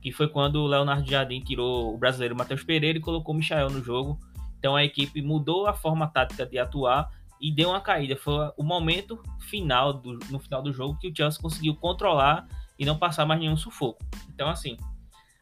que 0.01 0.13
foi 0.13 0.29
quando 0.29 0.57
o 0.57 0.67
Leonardo 0.67 1.09
Jardim 1.09 1.41
tirou 1.41 1.95
o 1.95 1.99
brasileiro 1.99 2.37
Matheus 2.37 2.63
Pereira 2.63 2.99
e 2.99 3.01
colocou 3.01 3.35
o 3.35 3.39
Michael 3.39 3.71
no 3.71 3.83
jogo. 3.83 4.19
Então 4.59 4.77
a 4.77 4.85
equipe 4.85 5.23
mudou 5.23 5.67
a 5.67 5.73
forma 5.73 6.07
tática 6.07 6.45
de 6.47 6.59
atuar 6.59 7.11
e 7.41 7.53
deu 7.53 7.71
uma 7.71 7.81
caída. 7.81 8.17
Foi 8.17 8.51
o 8.57 8.63
momento 8.63 9.21
final 9.41 9.93
do, 9.93 10.19
no 10.31 10.39
final 10.39 10.63
do 10.63 10.73
jogo 10.73 10.99
que 10.99 11.09
o 11.09 11.17
Chelsea 11.17 11.41
conseguiu 11.41 11.75
controlar 11.75 12.47
e 12.79 12.85
não 12.85 12.99
passar 12.99 13.25
mais 13.27 13.41
nenhum 13.41 13.57
sufoco. 13.57 14.05
Então 14.29 14.49
assim, 14.49 14.77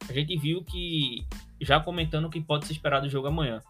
a 0.09 0.13
gente 0.13 0.37
viu 0.37 0.63
que 0.63 1.27
já 1.61 1.81
comentando 1.81 2.27
o 2.27 2.31
que 2.31 2.41
pode 2.41 2.67
se 2.67 2.73
esperar 2.73 3.01
do 3.01 3.09
jogo 3.09 3.29
amanhã. 3.29 3.61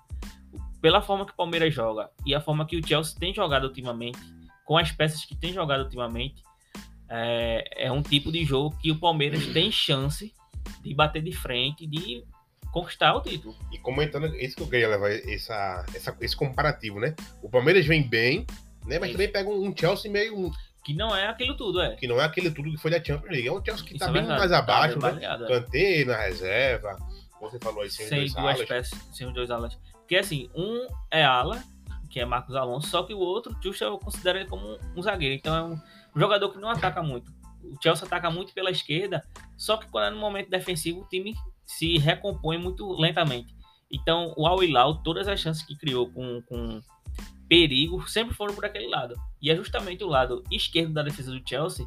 Pela 0.81 1.01
forma 1.01 1.25
que 1.25 1.33
o 1.33 1.37
Palmeiras 1.37 1.73
joga 1.73 2.11
e 2.25 2.35
a 2.35 2.41
forma 2.41 2.67
que 2.67 2.77
o 2.77 2.87
Chelsea 2.87 3.19
tem 3.19 3.35
jogado 3.35 3.65
ultimamente, 3.65 4.19
com 4.65 4.77
as 4.77 4.93
peças 4.93 5.25
que 5.25 5.35
tem 5.35 5.53
jogado 5.53 5.85
ultimamente, 5.85 6.43
é, 7.09 7.87
é 7.87 7.93
um 7.93 8.03
tipo 8.03 8.31
de 8.33 8.45
jogo 8.45 8.77
que 8.81 8.91
o 8.91 8.99
Palmeiras 8.99 9.47
tem 9.47 9.71
chance 9.71 10.33
de 10.83 10.95
bater 10.95 11.23
de 11.23 11.33
frente, 11.33 11.87
de 11.87 12.25
conquistar 12.73 13.15
o 13.15 13.21
título. 13.21 13.55
E 13.73 13.79
comentando, 13.79 14.27
isso 14.37 14.57
que 14.57 14.63
eu 14.63 14.69
queria 14.69 14.89
levar 14.89 15.11
essa, 15.11 15.85
essa- 15.95 16.17
esse 16.21 16.37
comparativo, 16.37 17.01
né? 17.01 17.15
O 17.43 17.49
Palmeiras 17.49 17.87
vem 17.87 18.03
bem, 18.07 18.47
né? 18.85 18.99
Mas 18.99 19.09
Isso. 19.11 19.13
também 19.13 19.33
pega 19.33 19.49
um 19.49 19.75
Chelsea 19.77 20.11
meio. 20.11 20.51
Que 20.85 20.95
não 20.95 21.15
é 21.17 21.27
aquilo 21.27 21.57
tudo, 21.57 21.81
é. 21.81 21.97
que 21.97 22.07
não 22.07 22.21
é 22.21 22.25
aquele 22.25 22.51
tudo 22.51 22.71
que 22.71 22.77
foi 22.77 22.91
da 22.91 23.03
Champions 23.03 23.31
League. 23.33 23.49
É 23.49 23.53
um 23.53 23.65
Chelsea 23.65 23.85
que 23.85 23.97
Isso 23.97 24.05
tá 24.05 24.11
é 24.11 24.13
bem 24.13 24.23
verdade, 24.23 24.39
mais 24.39 24.51
tá 24.51 24.59
abaixo, 24.59 24.99
bem 25.01 25.13
né? 25.15 25.29
baleado, 25.29 25.45
é. 25.75 26.05
Na 26.05 26.17
reserva. 26.23 26.97
Como 27.39 27.51
você 27.51 27.59
falou 27.59 27.83
aí, 27.83 27.91
sem, 27.91 28.07
sem 28.07 28.19
dois 28.19 28.33
duas 28.35 28.55
alas. 28.57 28.69
peças, 28.69 28.99
sem 29.13 29.27
os 29.27 29.35
dois 29.35 29.51
alas. 29.51 29.79
Porque 29.93 30.17
assim, 30.17 30.49
um 30.55 30.87
é 31.11 31.25
ala, 31.25 31.63
que 32.09 32.21
é 32.21 32.25
Marcos 32.25 32.55
Alonso, 32.55 32.89
só 32.89 33.03
que 33.03 33.13
o 33.13 33.19
outro, 33.19 33.53
o 33.53 33.57
Tuchel 33.57 33.99
considera 33.99 34.39
ele 34.41 34.49
como 34.49 34.65
um, 34.67 34.79
um 34.97 35.03
zagueiro. 35.03 35.35
Então 35.35 35.57
é 35.57 35.63
um, 35.63 35.81
um 36.17 36.21
jogador 36.21 36.51
que 36.51 36.59
não 36.59 36.71
ataca 36.71 37.03
muito. 37.03 37.31
O 37.63 37.77
Chelsea 37.83 38.07
ataca 38.07 38.31
muito 38.31 38.55
pela 38.55 38.71
esquerda, 38.71 39.23
só 39.57 39.77
que 39.77 39.89
quando 39.91 40.07
é 40.07 40.11
no 40.11 40.19
momento 40.19 40.49
defensivo, 40.49 41.03
o 41.03 41.09
time 41.09 41.35
se 41.65 41.99
recompõe 41.99 42.59
muito 42.59 42.91
lentamente. 42.93 43.55
Então 43.91 44.33
o 44.37 44.47
Al 44.47 44.63
Hilal, 44.63 45.03
todas 45.03 45.29
as 45.29 45.39
chances 45.39 45.63
que 45.63 45.77
criou 45.77 46.11
com, 46.11 46.41
com 46.43 46.81
perigo, 47.49 48.09
sempre 48.09 48.35
foram 48.35 48.55
por 48.55 48.65
aquele 48.65 48.89
lado. 48.89 49.15
E 49.41 49.51
é 49.51 49.57
justamente 49.57 50.03
o 50.03 50.09
lado 50.09 50.43
esquerdo 50.51 50.93
da 50.93 51.03
defesa 51.03 51.31
do 51.31 51.49
Chelsea 51.49 51.87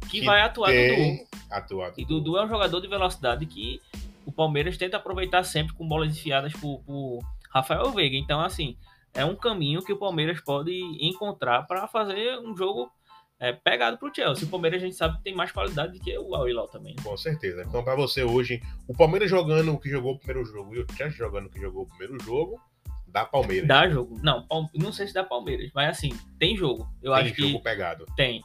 que, 0.00 0.20
Que 0.20 0.24
vai 0.24 0.40
atuar 0.40 0.70
Dudu. 0.70 0.94
Tem 0.94 1.26
atuado. 1.50 1.94
E 1.98 2.04
Dudu 2.04 2.36
é 2.36 2.44
um 2.44 2.48
jogador 2.48 2.80
de 2.80 2.88
velocidade 2.88 3.46
que 3.46 3.80
o 4.24 4.32
Palmeiras 4.32 4.76
tenta 4.76 4.96
aproveitar 4.96 5.42
sempre 5.44 5.74
com 5.74 5.86
bolas 5.86 6.16
enfiadas 6.16 6.52
por, 6.54 6.80
por 6.80 7.20
Rafael 7.50 7.90
Veiga. 7.90 8.16
Então, 8.16 8.40
assim, 8.40 8.76
é 9.14 9.24
um 9.24 9.34
caminho 9.34 9.82
que 9.82 9.92
o 9.92 9.98
Palmeiras 9.98 10.40
pode 10.40 10.72
encontrar 11.00 11.66
para 11.66 11.86
fazer 11.88 12.38
um 12.38 12.56
jogo 12.56 12.90
é, 13.40 13.52
pegado 13.52 13.98
pro 13.98 14.12
Chelsea. 14.14 14.46
O 14.46 14.50
Palmeiras 14.50 14.82
a 14.82 14.84
gente 14.86 14.96
sabe 14.96 15.16
que 15.18 15.24
tem 15.24 15.34
mais 15.34 15.52
qualidade 15.52 15.98
do 15.98 16.04
que 16.04 16.16
o 16.18 16.34
Al 16.34 16.48
Hilal 16.48 16.68
também. 16.68 16.94
né? 16.96 17.02
Com 17.02 17.16
certeza. 17.16 17.62
Então, 17.66 17.82
pra 17.84 17.94
você 17.94 18.22
hoje, 18.24 18.60
o 18.86 18.94
Palmeiras 18.94 19.30
jogando 19.30 19.72
o 19.72 19.78
que 19.78 19.88
jogou 19.88 20.14
o 20.14 20.18
primeiro 20.18 20.44
jogo 20.44 20.74
e 20.74 20.80
o 20.80 20.86
Chelsea 20.96 21.18
jogando 21.18 21.46
o 21.46 21.50
que 21.50 21.60
jogou 21.60 21.82
o 21.82 21.86
primeiro 21.86 22.22
jogo, 22.24 22.60
dá 23.06 23.24
Palmeiras. 23.24 23.68
Dá 23.68 23.88
jogo. 23.88 24.18
Não, 24.22 24.46
não 24.74 24.92
sei 24.92 25.06
se 25.06 25.14
dá 25.14 25.22
Palmeiras, 25.24 25.70
mas 25.74 25.90
assim, 25.90 26.10
tem 26.38 26.56
jogo. 26.56 26.88
Eu 27.02 27.14
Tem 27.14 27.22
acho 27.24 27.34
que 27.34 27.48
jogo 27.50 27.62
pegado. 27.62 28.04
tem. 28.16 28.42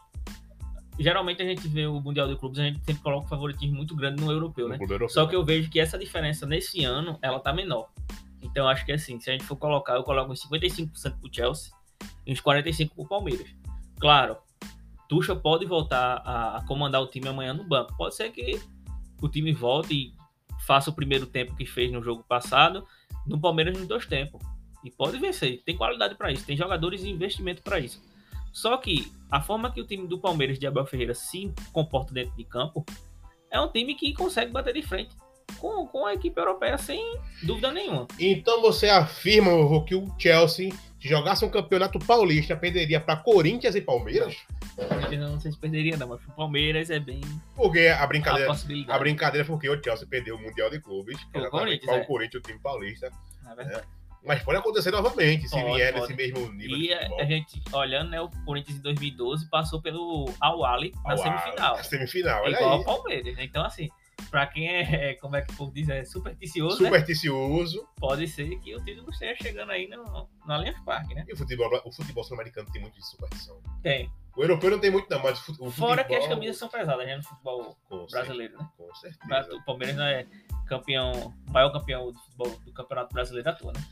Geralmente 1.00 1.42
a 1.42 1.46
gente 1.46 1.68
vê 1.68 1.88
o 1.88 2.00
Mundial 2.00 2.28
de 2.28 2.36
Clubes, 2.36 2.60
a 2.60 2.66
gente 2.66 2.80
sempre 2.86 3.02
coloca 3.02 3.26
um 3.26 3.28
favoritismo 3.28 3.76
muito 3.76 3.96
grande 3.96 4.22
no 4.24 4.32
europeu, 4.32 4.68
né? 4.68 4.74
No 4.74 4.78
clube 4.78 4.94
europeu. 4.94 5.10
Só 5.14 5.26
que 5.26 5.36
eu 5.36 5.44
vejo 5.44 5.68
que 5.72 5.80
essa 5.80 5.98
diferença 5.98 6.46
nesse 6.46 6.86
ano, 6.86 7.18
ela 7.20 7.40
tá 7.40 7.52
menor. 7.52 7.90
Então 8.44 8.68
acho 8.68 8.86
que 8.86 8.92
assim, 8.92 9.20
se 9.20 9.30
a 9.32 9.34
gente 9.34 9.44
for 9.44 9.56
colocar, 9.56 9.96
eu 9.96 10.04
coloco 10.04 10.32
uns 10.32 10.46
55% 10.48 11.20
pro 11.20 11.34
Chelsea 11.34 11.74
e 12.28 12.32
uns 12.32 12.40
45% 12.40 12.92
pro 12.94 13.08
Palmeiras. 13.08 13.48
Claro, 14.00 14.38
Tuchel 15.08 15.40
pode 15.40 15.66
voltar 15.66 16.22
a, 16.26 16.58
a 16.58 16.66
comandar 16.66 17.02
o 17.02 17.08
time 17.08 17.28
amanhã 17.28 17.54
no 17.54 17.64
banco. 17.64 17.96
Pode 17.96 18.16
ser 18.16 18.32
que 18.32 18.60
o 19.22 19.30
time 19.30 19.54
volte 19.54 19.94
e 19.94 20.14
faça 20.66 20.90
o 20.90 20.94
primeiro 20.94 21.26
tempo 21.26 21.56
que 21.56 21.66
fez 21.66 21.92
no 21.92 22.02
jogo 22.02 22.24
passado, 22.24 22.88
no 23.26 23.40
Palmeiras 23.40 23.78
nos 23.78 23.88
dois 23.88 24.06
tempos. 24.06 24.42
E 24.84 24.92
pode 24.92 25.18
vencer, 25.18 25.62
tem 25.66 25.78
qualidade 25.78 26.16
para 26.16 26.32
isso, 26.32 26.46
tem 26.46 26.58
jogadores 26.58 27.04
e 27.04 27.10
investimento 27.10 27.62
para 27.62 27.80
isso. 27.80 28.02
Só 28.52 28.78
que 28.78 29.12
a 29.32 29.42
forma 29.42 29.72
que 29.72 29.82
o 29.82 29.88
time 29.88 30.08
do 30.08 30.20
Palmeiras 30.20 30.60
de 30.60 30.68
Abel 30.68 30.86
Ferreira 30.86 31.14
se 31.14 31.54
comporta 31.72 32.14
dentro 32.14 32.36
de 32.36 32.44
campo 32.44 32.86
é 33.50 33.60
um 33.60 33.70
time 33.70 33.96
que 33.96 34.14
consegue 34.14 34.52
bater 34.52 34.74
de 34.74 34.82
frente 34.82 35.16
com, 35.54 35.86
com 35.88 36.06
a 36.06 36.14
equipe 36.14 36.40
europeia 36.40 36.78
sem 36.78 37.18
dúvida 37.44 37.72
nenhuma. 37.72 38.08
Então 38.20 38.62
você 38.62 38.90
afirma, 38.90 39.52
meu 39.52 39.64
avô, 39.64 39.84
que 39.84 39.96
o 39.96 40.08
Chelsea, 40.20 40.72
se 41.00 41.08
jogasse 41.08 41.44
um 41.46 41.50
campeonato 41.50 42.00
paulista, 42.00 42.56
perderia 42.56 43.00
pra 43.00 43.16
Corinthians 43.16 43.76
e 43.76 43.82
Palmeiras? 43.82 44.36
Eu 45.12 45.20
não 45.20 45.40
sei 45.40 45.52
se 45.52 45.58
perderia, 45.58 45.98
não, 45.98 46.08
mas 46.08 46.20
o 46.26 46.32
Palmeiras 46.32 46.90
é 46.90 47.00
bem 47.00 47.22
Porque 47.56 47.88
a 47.88 48.04
a 48.04 48.08
brincadeira. 48.08 48.48
possibilidade. 48.48 48.96
A 48.98 49.00
brincadeira 49.00 49.46
foi 49.46 49.56
porque 49.56 49.70
o 49.70 49.82
Chelsea 49.84 50.08
perdeu 50.08 50.36
o 50.36 50.42
Mundial 50.42 50.70
de 50.70 50.80
Clubes, 50.80 51.18
o 51.36 51.50
Corinthians, 51.50 51.86
para 51.86 51.98
é. 51.98 52.02
o 52.02 52.06
Corinthians, 52.08 52.44
o 52.44 52.48
time 52.48 52.60
paulista. 52.60 53.12
na 53.44 53.56
verdade. 53.56 53.84
Mas 54.26 54.42
pode 54.42 54.58
acontecer 54.58 54.90
novamente, 54.90 55.50
se 55.50 55.54
Pode, 55.62 55.74
vier 55.76 55.92
pode. 55.94 56.14
nesse 56.16 56.32
mesmo 56.34 56.50
nível 56.54 56.78
E 56.78 56.94
a, 56.94 57.10
a 57.20 57.26
gente, 57.26 57.62
olhando, 57.74 58.10
né, 58.10 58.22
o 58.22 58.30
Corinthians 58.46 58.78
em 58.78 58.82
2012 58.82 59.50
passou 59.50 59.82
pelo 59.82 60.32
Al-Ali 60.40 60.94
na 61.04 61.12
Ao 61.12 61.18
semifinal. 61.18 61.76
ar, 61.76 61.84
Semifinal, 61.84 62.40
É 62.40 62.42
olha 62.48 62.56
igual 62.56 62.72
aí. 62.72 62.78
ao 62.78 62.84
Palmeiras, 62.86 63.36
né? 63.36 63.44
Então, 63.44 63.66
assim, 63.66 63.90
pra 64.34 64.48
quem 64.48 64.68
é, 64.68 65.12
é, 65.12 65.14
como 65.14 65.36
é 65.36 65.44
que 65.44 65.54
o 65.54 65.56
povo 65.56 65.72
diz, 65.72 65.88
é 65.90 66.04
supersticioso, 66.04 66.82
né? 66.82 66.88
Supersticioso. 66.90 67.88
Pode 68.00 68.28
ser 68.28 68.58
que 68.62 68.76
o 68.76 68.84
título 68.84 69.12
esteja 69.12 69.36
chegando 69.40 69.72
aí 69.72 69.88
no, 69.88 70.04
no 70.04 70.52
Allianz 70.52 70.80
Parque, 70.84 71.14
né? 71.14 71.24
E 71.30 71.34
o 71.34 71.38
futebol, 71.38 71.70
o 71.86 71.92
futebol 71.92 72.24
sul-americano 72.24 72.68
tem 72.72 72.82
muito 72.82 72.96
de 72.96 73.06
superstição. 73.08 73.62
Tem. 73.84 74.12
O 74.36 74.42
europeu 74.42 74.72
não 74.72 74.80
tem 74.80 74.90
muito, 74.90 75.08
não, 75.08 75.22
mas 75.22 75.40
o 75.40 75.44
fut- 75.44 75.62
o 75.62 75.70
Fora 75.70 76.04
que 76.04 76.14
as 76.16 76.22
futebol- 76.24 76.38
camisas 76.38 76.58
são 76.58 76.68
pesadas, 76.68 77.06
né? 77.06 77.16
No 77.18 77.24
futebol 77.24 77.78
Com 77.88 78.08
brasileiro, 78.08 78.58
né? 78.58 78.68
Com 78.76 78.96
certeza. 78.96 79.56
O 79.56 79.64
Palmeiras 79.64 79.96
não 79.96 80.04
é 80.06 80.26
campeão, 80.66 81.32
maior 81.52 81.70
campeão 81.72 82.12
do 82.12 82.18
futebol 82.20 82.50
do 82.66 82.74
Campeonato 82.74 83.14
Brasileiro 83.14 83.48
à 83.48 83.54
toa, 83.54 83.72
né? 83.74 83.84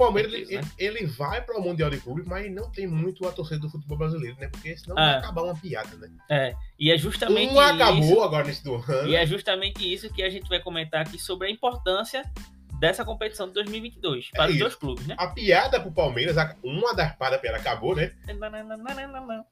O 0.00 0.04
Palmeiras 0.04 0.32
ele, 0.32 0.56
né? 0.56 0.62
ele 0.78 1.04
vai 1.06 1.42
para 1.42 1.58
o 1.58 1.62
Mundial 1.62 1.90
de 1.90 1.98
Clubes, 1.98 2.24
mas 2.24 2.50
não 2.50 2.70
tem 2.70 2.86
muito 2.86 3.28
a 3.28 3.32
torcida 3.32 3.60
do 3.60 3.68
futebol 3.68 3.98
brasileiro, 3.98 4.34
né? 4.40 4.48
Porque 4.48 4.74
senão 4.76 4.96
Ah. 4.98 5.04
vai 5.10 5.14
acabar 5.18 5.42
uma 5.42 5.54
piada, 5.54 5.94
né? 5.98 6.08
É. 6.30 6.54
E 6.78 6.90
é 6.90 6.96
justamente 6.96 7.52
Um 7.52 7.60
acabou 7.60 8.00
isso. 8.00 8.22
agora 8.22 8.46
nesse 8.46 8.64
do 8.64 8.74
ano. 8.76 9.08
E 9.08 9.14
é 9.14 9.26
justamente 9.26 9.92
isso 9.92 10.10
que 10.10 10.22
a 10.22 10.30
gente 10.30 10.48
vai 10.48 10.58
comentar 10.58 11.02
aqui 11.02 11.18
sobre 11.18 11.48
a 11.48 11.50
importância 11.50 12.22
dessa 12.78 13.04
competição 13.04 13.46
de 13.46 13.52
2022 13.52 14.30
para 14.30 14.44
É 14.44 14.46
os 14.46 14.50
isso. 14.54 14.60
dois 14.60 14.74
clubes, 14.74 15.06
né? 15.06 15.14
A 15.18 15.26
piada 15.26 15.78
pro 15.78 15.92
Palmeiras, 15.92 16.34
uma 16.64 16.94
das 16.94 17.14
paradas 17.16 17.42
piada 17.42 17.58
acabou, 17.58 17.94
né? 17.94 18.10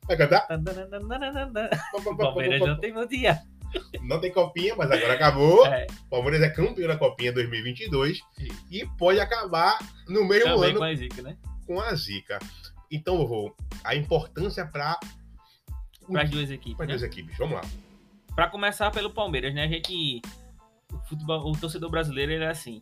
Vai 0.06 0.16
cantar? 0.16 0.46
Palmeiras 2.16 2.60
não 2.60 2.80
tem 2.80 2.90
mundial. 2.92 3.36
Não 4.02 4.20
tem 4.20 4.32
copinha, 4.32 4.74
mas 4.76 4.90
agora 4.90 5.14
acabou. 5.14 5.66
É, 5.66 5.86
Palmeiras 6.10 6.40
é 6.42 6.48
campeão 6.48 6.88
da 6.88 6.96
copinha 6.96 7.32
2022 7.32 8.20
Isso. 8.38 8.64
e 8.70 8.86
pode 8.96 9.20
acabar 9.20 9.78
no 10.08 10.24
meio 10.24 10.44
também 10.44 10.70
ano 10.70 10.78
com 10.78 10.84
a 10.84 10.94
zica, 10.94 11.22
né? 11.22 11.36
com 11.66 11.80
a 11.80 11.94
zica. 11.94 12.38
Então, 12.90 13.26
vou 13.26 13.54
a 13.84 13.94
importância 13.94 14.66
para 14.66 14.98
Para 16.10 16.22
as 16.22 16.30
duas 16.30 16.50
equipes. 16.50 16.80
as 16.80 16.86
Né? 16.86 16.92
duas 16.94 17.02
equipes. 17.02 17.36
Vamos 17.36 17.54
lá. 17.56 17.62
Para 18.34 18.48
começar 18.48 18.90
pelo 18.90 19.10
Palmeiras, 19.10 19.54
né? 19.54 19.64
A 19.64 19.68
gente. 19.68 20.22
O, 20.92 20.98
futebol, 21.06 21.50
o 21.50 21.58
torcedor 21.58 21.90
brasileiro 21.90 22.32
ele 22.32 22.44
é 22.44 22.48
assim. 22.48 22.80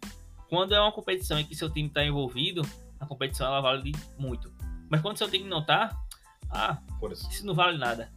Quando 0.49 0.75
é 0.75 0.81
uma 0.81 0.92
competição 0.92 1.40
em 1.40 1.44
que 1.44 1.57
seu 1.57 1.68
time 1.68 1.88
está 1.88 2.05
envolvido, 2.05 2.62
a 3.01 3.07
competição 3.07 3.46
ela 3.49 3.61
vale 3.61 3.92
muito. 4.16 4.53
Mas 4.88 5.01
quando 5.01 5.18
seu 5.18 5.29
time 5.29 5.49
não 5.49 5.64
tá, 5.64 5.96
ah, 6.51 6.79
isso 7.29 7.44
não 7.44 7.55
vale 7.55 7.79
nada. 7.79 8.12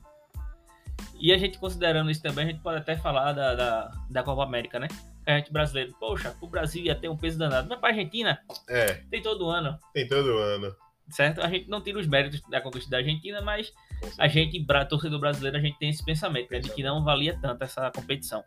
E 1.20 1.34
a 1.34 1.38
gente 1.38 1.58
considerando 1.58 2.10
isso 2.10 2.22
também, 2.22 2.46
a 2.46 2.48
gente 2.52 2.62
pode 2.62 2.78
até 2.78 2.96
falar 2.96 3.34
da, 3.34 3.54
da, 3.56 3.92
da 4.10 4.24
Copa 4.24 4.44
América, 4.44 4.80
né? 4.80 4.88
A 5.26 5.38
gente 5.38 5.52
brasileiro, 5.52 5.94
poxa, 6.00 6.36
o 6.42 6.48
Brasil 6.48 6.84
ia 6.84 6.96
ter 6.96 7.10
um 7.10 7.18
peso 7.18 7.38
danado. 7.38 7.68
Mas 7.70 7.80
pra 7.80 7.90
Argentina, 7.90 8.40
É, 8.68 8.94
tem 9.12 9.22
todo 9.22 9.50
ano, 9.50 9.78
tem 9.94 10.08
todo 10.08 10.38
ano. 10.38 10.74
certo? 11.10 11.42
A 11.42 11.50
gente 11.50 11.70
não 11.70 11.82
tira 11.82 12.00
os 12.00 12.08
méritos 12.08 12.42
da 12.50 12.62
conquista 12.62 12.90
da 12.90 12.98
Argentina, 12.98 13.42
mas 13.42 13.72
a 14.18 14.28
gente, 14.28 14.66
torcedor 14.88 15.20
brasileiro, 15.20 15.58
a 15.58 15.60
gente 15.62 15.78
tem 15.78 15.90
esse 15.90 16.04
pensamento, 16.04 16.50
né, 16.52 16.60
de 16.60 16.70
que 16.72 16.82
não 16.82 17.04
valia 17.04 17.38
tanto 17.40 17.64
essa 17.64 17.92
competição. 17.92 18.44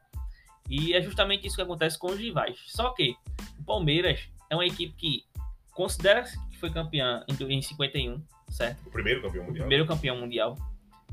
E 0.68 0.94
é 0.94 1.02
justamente 1.02 1.46
isso 1.46 1.56
que 1.56 1.62
acontece 1.62 1.98
com 1.98 2.08
os 2.08 2.18
rivais. 2.18 2.58
Só 2.66 2.90
que 2.90 3.14
o 3.60 3.64
Palmeiras 3.64 4.28
é 4.48 4.54
uma 4.54 4.66
equipe 4.66 4.94
que 4.96 5.24
considera 5.72 6.22
que 6.22 6.58
foi 6.58 6.70
campeã 6.70 7.24
em, 7.28 7.52
em 7.52 7.62
51, 7.62 8.22
certo? 8.48 8.86
O 8.86 8.90
primeiro 8.90 9.22
campeão 9.22 9.44
mundial. 9.44 9.60
Primeiro 9.66 9.86
campeão 9.86 10.16
mundial. 10.16 10.56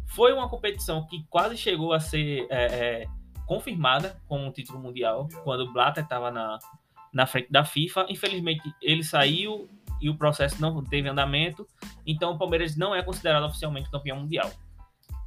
Foi 0.10 0.34
uma 0.34 0.50
competição 0.50 1.06
que 1.06 1.24
quase 1.30 1.58
chegou 1.58 1.94
a 1.94 2.00
ser 2.00 2.48
é, 2.50 2.66
é, 2.66 3.06
confirmada 3.46 4.20
como 4.28 4.46
um 4.46 4.52
título 4.52 4.80
mundial, 4.80 5.28
quando 5.44 5.62
o 5.62 5.74
Blatter 5.74 6.04
estava 6.04 6.32
na, 6.32 6.60
na 7.14 7.26
frente 7.26 7.52
da 7.52 7.64
FIFA. 7.64 8.06
Infelizmente, 8.10 8.74
ele 8.82 9.04
saiu 9.04 9.70
e 10.02 10.10
o 10.10 10.18
processo 10.18 10.62
não 10.62 10.84
teve 10.84 11.10
andamento, 11.10 11.68
então 12.06 12.32
o 12.32 12.38
Palmeiras 12.38 12.78
não 12.78 12.96
é 12.96 13.04
considerado 13.04 13.44
oficialmente 13.44 13.92
campeão 13.92 14.18
mundial. 14.18 14.50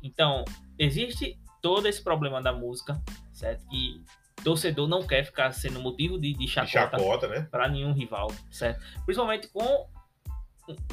Então, 0.03 0.45
existe 0.79 1.39
todo 1.61 1.87
esse 1.87 2.03
problema 2.03 2.43
da 2.43 2.53
música, 2.53 3.01
certo? 3.33 3.67
Que 3.69 4.03
torcedor 4.43 4.89
não 4.89 5.07
quer 5.07 5.25
ficar 5.25 5.53
sendo 5.53 5.81
motivo 5.81 6.19
de, 6.19 6.33
de 6.35 6.49
chacota 6.49 6.99
chacota, 6.99 7.29
né? 7.29 7.47
para 7.51 7.69
nenhum 7.69 7.93
rival, 7.93 8.29
certo? 8.51 8.83
Principalmente 9.05 9.49
com 9.49 9.87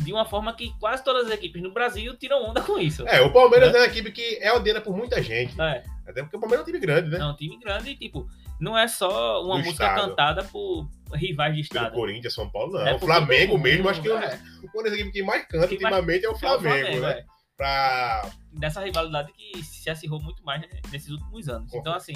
de 0.01 0.11
uma 0.11 0.25
forma 0.25 0.53
que 0.53 0.71
quase 0.79 1.03
todas 1.03 1.27
as 1.27 1.31
equipes 1.31 1.61
no 1.61 1.71
Brasil 1.71 2.15
tiram 2.17 2.43
onda 2.49 2.61
com 2.61 2.77
isso. 2.79 3.07
É, 3.07 3.21
o 3.21 3.31
Palmeiras 3.31 3.73
é 3.73 3.77
uma 3.79 3.85
equipe 3.85 4.11
que 4.11 4.37
é 4.41 4.51
odiada 4.51 4.81
por 4.81 4.95
muita 4.95 5.21
gente. 5.21 5.59
É, 5.61 5.83
Até 6.07 6.21
porque 6.23 6.37
o 6.37 6.39
Palmeiras 6.39 6.61
é 6.65 6.69
um 6.69 6.73
time 6.73 6.79
grande, 6.79 7.09
né? 7.09 7.19
é 7.19 7.25
um 7.25 7.35
time 7.35 7.57
grande 7.59 7.91
e, 7.91 7.95
tipo, 7.95 8.27
não 8.59 8.77
é 8.77 8.87
só 8.87 9.43
uma 9.43 9.57
Do 9.59 9.65
música 9.65 9.85
estado. 9.85 10.09
cantada 10.09 10.43
por 10.45 10.89
rivais 11.13 11.55
de 11.55 11.67
Pelo 11.69 11.81
estado. 11.83 11.93
Corinthians, 11.93 12.33
São 12.33 12.49
Paulo, 12.49 12.73
não. 12.73 12.87
É 12.87 12.93
o 12.95 12.99
Flamengo 12.99 13.53
mundo, 13.53 13.63
mesmo, 13.63 13.87
acho 13.89 14.01
que 14.01 14.09
é. 14.11 14.39
uma 14.73 14.83
das 14.83 14.93
equipes 14.93 15.13
que 15.13 15.23
mais 15.23 15.45
canta 15.45 15.67
Que 15.67 15.79
mais- 15.79 15.95
ultimamente 15.95 16.25
é 16.25 16.29
o 16.29 16.31
É 16.31 16.35
o 16.35 16.37
Flamengo, 16.39 16.99
né? 16.99 17.11
é. 17.11 17.25
Pra... 17.55 18.29
Dessa 18.53 18.81
rivalidade 18.81 19.31
que 19.33 19.61
se 19.63 19.89
acirrou 19.89 20.21
muito 20.21 20.43
mais 20.43 20.61
né, 20.61 20.67
nesses 20.91 21.09
últimos 21.09 21.47
anos. 21.49 21.73
Então, 21.73 21.93
assim, 21.93 22.13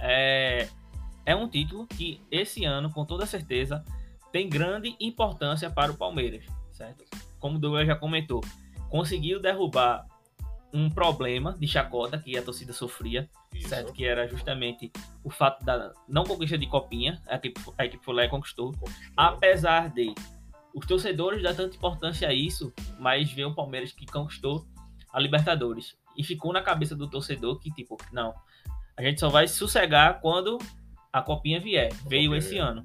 é, 0.00 0.68
é 1.24 1.34
um 1.34 1.48
título 1.48 1.86
que 1.86 2.20
esse 2.30 2.64
ano, 2.64 2.90
com 2.92 3.04
toda 3.04 3.24
certeza, 3.26 3.84
tem 4.32 4.48
grande 4.48 4.96
importância 5.00 5.70
para 5.70 5.92
o 5.92 5.96
Palmeiras, 5.96 6.44
Como 7.38 7.56
o 7.56 7.58
Douglas 7.60 7.86
já 7.86 7.96
comentou, 7.96 8.40
conseguiu 8.90 9.40
derrubar 9.40 10.06
um 10.72 10.90
problema 10.90 11.52
de 11.58 11.68
chacota 11.68 12.18
que 12.18 12.36
a 12.36 12.42
torcida 12.42 12.72
sofria, 12.72 13.28
Isso. 13.54 13.68
certo? 13.68 13.92
Que 13.92 14.04
era 14.04 14.26
justamente 14.26 14.90
o 15.22 15.30
fato 15.30 15.64
da 15.64 15.92
não 16.08 16.24
conquista 16.24 16.58
de 16.58 16.66
copinha, 16.66 17.22
a 17.28 17.36
equipe, 17.36 17.60
a 17.78 17.84
equipe 17.84 18.02
e 18.10 18.28
conquistou. 18.28 18.72
Conquistou. 18.72 18.88
Apesar 19.16 19.88
de 19.90 20.12
os 20.74 20.84
torcedores 20.86 21.42
dar 21.42 21.54
tanta 21.54 21.76
importância 21.76 22.28
a 22.28 22.34
isso, 22.34 22.72
mas 22.98 23.30
vê 23.30 23.44
o 23.44 23.54
Palmeiras 23.54 23.92
que 23.92 24.04
conquistou 24.06 24.66
a 25.12 25.20
Libertadores. 25.20 25.96
E 26.16 26.24
ficou 26.24 26.52
na 26.52 26.60
cabeça 26.62 26.96
do 26.96 27.08
torcedor 27.08 27.60
que, 27.60 27.70
tipo, 27.70 27.96
não, 28.12 28.34
a 28.96 29.02
gente 29.02 29.20
só 29.20 29.28
vai 29.28 29.46
sossegar 29.46 30.20
quando 30.20 30.58
a 31.12 31.22
copinha 31.22 31.60
vier. 31.60 31.92
Veio 32.08 32.30
copinha 32.30 32.38
esse 32.38 32.50
vier. 32.50 32.64
ano. 32.64 32.84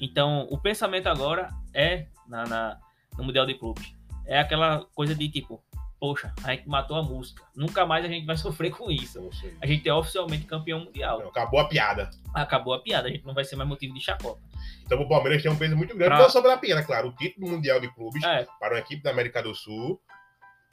Então, 0.00 0.48
o 0.50 0.58
pensamento 0.58 1.06
agora 1.08 1.50
é 1.72 2.06
na, 2.26 2.44
na- 2.46 2.78
no 3.18 3.24
Mundial 3.24 3.44
de 3.44 3.54
Clubes. 3.54 3.92
É 4.24 4.38
aquela 4.38 4.84
coisa 4.94 5.14
de 5.14 5.28
tipo, 5.28 5.62
poxa, 6.00 6.32
a 6.44 6.54
gente 6.54 6.68
matou 6.68 6.96
a 6.96 7.02
música. 7.02 7.42
Nunca 7.56 7.84
mais 7.84 8.04
a 8.04 8.08
gente 8.08 8.24
vai 8.24 8.36
sofrer 8.38 8.70
com 8.70 8.90
isso. 8.90 9.28
A 9.60 9.66
gente 9.66 9.86
é 9.88 9.92
oficialmente 9.92 10.44
campeão 10.46 10.80
mundial. 10.80 11.18
Não, 11.20 11.28
acabou 11.28 11.60
a 11.60 11.68
piada. 11.68 12.08
Acabou 12.32 12.72
a 12.74 12.78
piada, 12.80 13.08
a 13.08 13.10
gente 13.10 13.26
não 13.26 13.34
vai 13.34 13.44
ser 13.44 13.56
mais 13.56 13.68
motivo 13.68 13.92
de 13.94 14.00
chacota. 14.00 14.40
Então 14.84 15.00
o 15.02 15.08
Palmeiras 15.08 15.42
tem 15.42 15.50
um 15.50 15.56
peso 15.56 15.76
muito 15.76 15.94
grande. 15.94 16.14
Pra- 16.14 16.22
Não 16.22 16.30
só 16.30 16.40
pela 16.40 16.56
piada, 16.56 16.82
claro. 16.82 17.08
O 17.08 17.12
título 17.12 17.48
mundial 17.50 17.80
de 17.80 17.88
clubes 17.94 18.22
É, 18.22 18.46
para 18.60 18.74
uma 18.74 18.80
equipe 18.80 19.02
da 19.02 19.10
América 19.10 19.42
do 19.42 19.54
Sul 19.54 20.00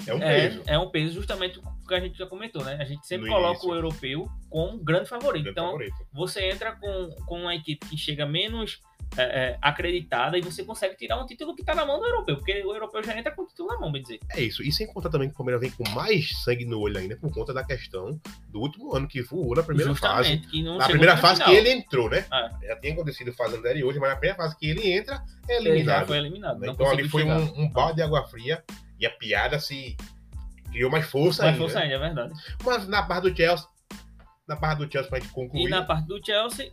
é 0.07 0.13
um 0.13 0.21
é, 0.21 0.41
peso. 0.49 0.61
é 0.67 0.77
um 0.77 0.89
peso 0.89 1.13
justamente 1.13 1.59
o 1.59 1.87
que 1.87 1.93
a 1.95 1.99
gente 1.99 2.17
já 2.17 2.25
comentou, 2.27 2.63
né? 2.63 2.77
A 2.79 2.83
gente 2.85 3.05
sempre 3.07 3.27
No 3.29 3.33
coloca 3.33 3.51
início. 3.53 3.69
o 3.69 3.75
europeu 3.75 4.29
como 4.49 4.73
um 4.73 4.83
grande 4.83 5.07
favorito. 5.09 5.43
Grande 5.43 5.49
então, 5.51 5.65
favorito. 5.67 5.95
você 6.13 6.49
entra 6.49 6.73
com, 6.75 7.09
com 7.25 7.39
uma 7.41 7.55
equipe 7.55 7.85
que 7.87 7.97
chega 7.97 8.25
menos 8.25 8.79
é, 9.17 9.23
é, 9.23 9.57
acreditada 9.61 10.37
e 10.37 10.41
você 10.41 10.63
consegue 10.63 10.95
tirar 10.95 11.21
um 11.21 11.25
título 11.25 11.55
que 11.55 11.63
tá 11.63 11.73
na 11.75 11.85
mão 11.85 11.99
do 11.99 12.05
europeu, 12.05 12.35
porque 12.37 12.53
o 12.63 12.73
europeu 12.73 13.03
já 13.03 13.17
entra 13.17 13.31
com 13.31 13.43
o 13.43 13.45
título 13.47 13.69
na 13.69 13.79
mão, 13.79 13.91
bem 13.91 14.01
dizer. 14.01 14.19
É 14.31 14.41
isso. 14.41 14.61
E 14.63 14.71
sem 14.71 14.87
contar 14.87 15.09
também 15.09 15.27
que 15.29 15.33
o 15.33 15.37
Palmeiras 15.37 15.61
vem 15.61 15.71
com 15.71 15.87
mais 15.91 16.29
sangue 16.43 16.65
no 16.65 16.79
olho 16.79 16.97
ainda 16.97 17.15
por 17.17 17.31
conta 17.33 17.53
da 17.53 17.63
questão 17.63 18.19
do 18.49 18.59
último 18.59 18.95
ano 18.95 19.07
que 19.07 19.21
voou 19.21 19.55
na 19.55 19.63
primeira 19.63 19.93
fase. 19.95 20.29
Justamente, 20.29 20.47
que 20.47 20.63
não 20.63 20.77
Na 20.77 20.87
primeira 20.87 21.17
fase 21.17 21.35
final. 21.41 21.49
que 21.49 21.55
ele 21.57 21.69
entrou, 21.71 22.09
né? 22.09 22.25
Ah. 22.31 22.49
Já 22.61 22.75
tinha 22.79 22.93
acontecido 22.93 23.33
fase 23.33 23.55
anteriores, 23.57 23.99
mas 23.99 24.09
na 24.09 24.15
primeira 24.17 24.37
fase 24.37 24.57
que 24.57 24.69
ele 24.69 24.91
entra, 24.91 25.21
é 25.47 25.55
Ele 25.57 25.63
já 25.65 25.69
eliminado. 25.71 26.07
foi 26.07 26.17
eliminado. 26.17 26.59
né? 26.59 26.67
Então 26.69 26.89
ali 26.89 27.07
foi 27.09 27.21
chegar. 27.23 27.37
um, 27.39 27.61
um 27.63 27.69
balde 27.69 27.95
de 27.97 28.01
água 28.01 28.25
fria 28.27 28.63
e 28.99 29.05
a 29.05 29.09
piada 29.09 29.59
se 29.59 29.95
criou 30.71 30.91
mais 30.91 31.05
força 31.05 31.43
Mas 31.43 31.53
ainda. 31.53 31.63
força 31.63 31.79
ainda, 31.79 31.95
é 31.95 31.99
verdade. 31.99 32.33
Mas 32.63 32.87
na 32.87 33.03
parte 33.03 33.29
do 33.29 33.35
Chelsea, 33.37 33.65
na 34.47 34.55
parte 34.55 34.79
do 34.85 34.91
Chelsea 34.91 35.09
pra 35.09 35.19
gente 35.19 35.29
E 35.29 35.33
concluir, 35.33 35.69
na 35.69 35.83
parte 35.83 36.05
do 36.07 36.23
Chelsea, 36.23 36.71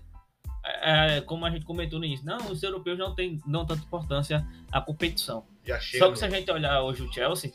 é, 0.65 1.21
como 1.23 1.45
a 1.45 1.51
gente 1.51 1.65
comentou 1.65 1.99
no 1.99 2.05
início, 2.05 2.25
não, 2.25 2.51
os 2.51 2.63
europeus 2.63 2.99
não 2.99 3.15
têm 3.15 3.41
não 3.47 3.67
tanta 3.67 3.83
importância 3.83 4.47
à 4.71 4.81
competição. 4.81 5.45
Só 5.99 6.11
que 6.11 6.19
se 6.19 6.25
a 6.25 6.31
gente 6.31 6.51
olhar 6.51 6.83
hoje 6.83 7.03
o 7.03 7.13
Chelsea, 7.13 7.53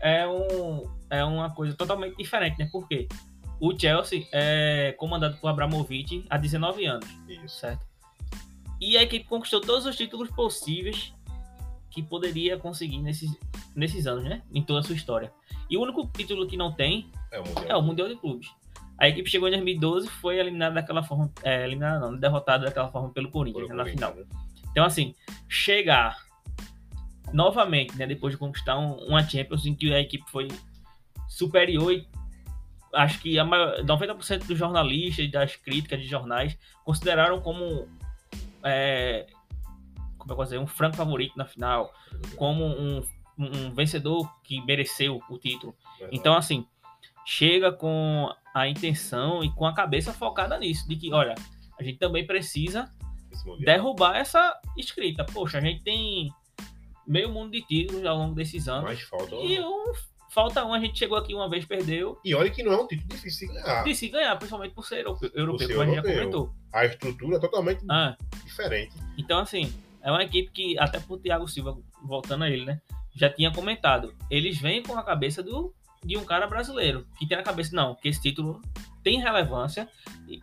é, 0.00 0.26
um, 0.26 0.90
é 1.10 1.24
uma 1.24 1.50
coisa 1.54 1.74
totalmente 1.76 2.16
diferente, 2.16 2.58
né? 2.58 2.68
Porque 2.72 3.08
o 3.60 3.78
Chelsea 3.78 4.26
é 4.32 4.92
comandado 4.98 5.36
por 5.36 5.48
Abramovich 5.48 6.24
há 6.30 6.38
19 6.38 6.86
anos, 6.86 7.08
Isso. 7.28 7.56
certo? 7.60 7.86
E 8.80 8.96
a 8.96 9.02
equipe 9.02 9.26
conquistou 9.26 9.60
todos 9.60 9.84
os 9.84 9.94
títulos 9.96 10.30
possíveis 10.30 11.12
que 11.90 12.02
poderia 12.02 12.56
conseguir 12.56 12.98
nesses, 12.98 13.30
nesses 13.74 14.06
anos, 14.06 14.24
né? 14.24 14.42
Em 14.54 14.62
toda 14.62 14.80
a 14.80 14.82
sua 14.82 14.94
história. 14.94 15.32
E 15.68 15.76
o 15.76 15.82
único 15.82 16.06
título 16.06 16.46
que 16.46 16.56
não 16.56 16.72
tem 16.72 17.10
É 17.30 17.38
o 17.38 17.44
Mundial. 17.44 17.66
é 17.68 17.76
o 17.76 17.82
Mundial 17.82 18.08
de 18.08 18.16
Clubes. 18.16 18.48
A 19.00 19.08
equipe 19.08 19.30
chegou 19.30 19.48
em 19.48 19.52
2012 19.52 20.08
foi 20.08 20.38
eliminada 20.38 20.74
daquela 20.74 21.02
forma. 21.02 21.32
É, 21.42 21.64
eliminada 21.64 21.98
não, 21.98 22.16
derrotada 22.16 22.66
daquela 22.66 22.88
forma 22.88 23.08
pelo 23.10 23.30
Corinthians 23.30 23.68
né, 23.70 23.74
na 23.74 23.84
final. 23.86 24.14
né? 24.14 24.24
Então, 24.70 24.84
assim, 24.84 25.14
chegar 25.48 26.16
novamente, 27.32 27.96
né, 27.96 28.06
depois 28.06 28.34
de 28.34 28.38
conquistar 28.38 28.78
um- 28.78 28.96
uma 29.06 29.22
Champions 29.26 29.64
em 29.66 29.74
que 29.74 29.92
a 29.94 30.00
equipe 30.00 30.24
foi 30.30 30.48
superior 31.28 31.92
e 31.92 32.06
acho 32.92 33.20
que 33.20 33.38
a 33.38 33.44
maior, 33.44 33.82
90% 33.84 34.46
dos 34.46 34.58
jornalistas 34.58 35.24
e 35.24 35.28
das 35.28 35.54
críticas 35.56 36.00
de 36.00 36.06
jornais 36.06 36.58
consideraram 36.84 37.40
como 37.40 37.88
é, 38.64 39.26
como 40.18 40.32
eu 40.32 40.36
posso 40.36 40.50
dizer, 40.50 40.58
um 40.58 40.66
franco 40.66 40.96
favorito 40.96 41.36
na 41.38 41.46
final, 41.46 41.94
como 42.36 42.64
um, 42.66 43.02
um 43.38 43.72
vencedor 43.72 44.30
que 44.42 44.60
mereceu 44.66 45.20
o 45.30 45.38
título. 45.38 45.74
Então, 46.12 46.34
assim, 46.36 46.66
chega 47.26 47.72
com 47.72 48.28
a 48.54 48.68
intenção 48.68 49.42
e 49.44 49.50
com 49.52 49.64
a 49.66 49.74
cabeça 49.74 50.12
focada 50.12 50.58
nisso, 50.58 50.88
de 50.88 50.96
que, 50.96 51.12
olha, 51.12 51.34
a 51.78 51.82
gente 51.82 51.98
também 51.98 52.26
precisa 52.26 52.90
derrubar 53.60 54.16
essa 54.16 54.58
escrita. 54.76 55.24
Poxa, 55.24 55.58
a 55.58 55.60
gente 55.60 55.82
tem 55.82 56.32
meio 57.06 57.30
mundo 57.30 57.52
de 57.52 57.62
títulos 57.62 58.04
ao 58.04 58.16
longo 58.18 58.34
desses 58.34 58.68
anos. 58.68 58.84
Mais 58.84 59.00
falta. 59.02 59.34
E 59.36 59.60
um, 59.60 59.92
falta 60.30 60.64
um, 60.64 60.74
a 60.74 60.80
gente 60.80 60.98
chegou 60.98 61.16
aqui 61.16 61.34
uma 61.34 61.48
vez, 61.48 61.64
perdeu. 61.64 62.18
E 62.24 62.34
olha 62.34 62.50
que 62.50 62.62
não 62.62 62.72
é 62.72 62.76
um 62.76 62.86
título 62.86 63.08
difícil 63.08 63.48
de 63.48 63.54
ganhar. 63.54 63.84
De 63.84 63.94
se 63.94 64.08
ganhar, 64.08 64.36
principalmente 64.36 64.74
por 64.74 64.84
ser 64.84 65.00
europeu, 65.04 65.30
europeu 65.34 65.68
como 65.68 65.82
a 65.82 65.86
gente 65.86 65.94
já 65.96 66.02
comentou. 66.02 66.52
A 66.72 66.84
estrutura 66.84 67.36
é 67.36 67.40
totalmente 67.40 67.84
Ah, 67.88 68.16
diferente. 68.44 68.92
então, 69.16 69.38
assim, 69.38 69.72
é 70.02 70.10
uma 70.10 70.22
equipe 70.22 70.50
que, 70.50 70.78
até 70.78 70.98
pro 71.00 71.18
Thiago 71.18 71.48
Silva, 71.48 71.76
voltando 72.02 72.44
a 72.44 72.50
ele, 72.50 72.64
né? 72.64 72.80
Já 73.14 73.28
tinha 73.30 73.52
comentado. 73.52 74.14
Eles 74.30 74.58
vêm 74.60 74.82
com 74.82 74.96
a 74.96 75.02
cabeça 75.02 75.42
do, 75.42 75.74
de 76.04 76.16
um 76.16 76.24
cara 76.24 76.46
brasileiro. 76.46 77.06
Que 77.18 77.26
tem 77.26 77.36
na 77.36 77.42
cabeça, 77.42 77.74
não, 77.74 77.94
que 77.94 78.08
esse 78.08 78.20
título 78.20 78.60
tem 79.02 79.20
relevância, 79.20 79.88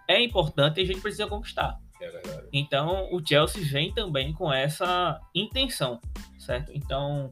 é 0.08 0.22
importante 0.22 0.80
e 0.80 0.84
a 0.84 0.86
gente 0.86 1.02
precisa 1.02 1.28
conquistar. 1.28 1.80
É. 2.00 2.44
Então, 2.54 3.10
o 3.12 3.26
Chelsea 3.26 3.64
vem 3.64 3.92
também 3.92 4.34
com 4.34 4.52
essa 4.52 5.20
intenção, 5.34 6.00
certo? 6.38 6.72
Então, 6.74 7.32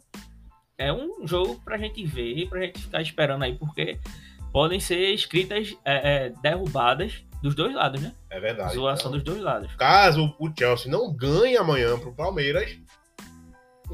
é 0.77 0.91
um 0.91 1.25
jogo 1.25 1.61
pra 1.63 1.77
gente 1.77 2.03
ver 2.05 2.37
e 2.37 2.47
pra 2.47 2.61
gente 2.61 2.81
ficar 2.81 3.01
esperando 3.01 3.43
aí, 3.43 3.55
porque 3.55 3.99
podem 4.51 4.79
ser 4.79 5.13
escritas 5.13 5.75
é, 5.85 6.25
é, 6.25 6.29
derrubadas 6.41 7.23
dos 7.41 7.53
dois 7.53 7.75
lados, 7.75 8.01
né? 8.01 8.13
É 8.29 8.39
verdade. 8.39 8.73
Zoação 8.73 9.11
Então, 9.11 9.11
dos 9.11 9.23
dois 9.23 9.41
lados. 9.41 9.73
Caso 9.75 10.35
o 10.39 10.51
Chelsea 10.57 10.91
não 10.91 11.13
ganhe 11.13 11.57
amanhã 11.57 11.97
pro 11.99 12.13
Palmeiras, 12.13 12.77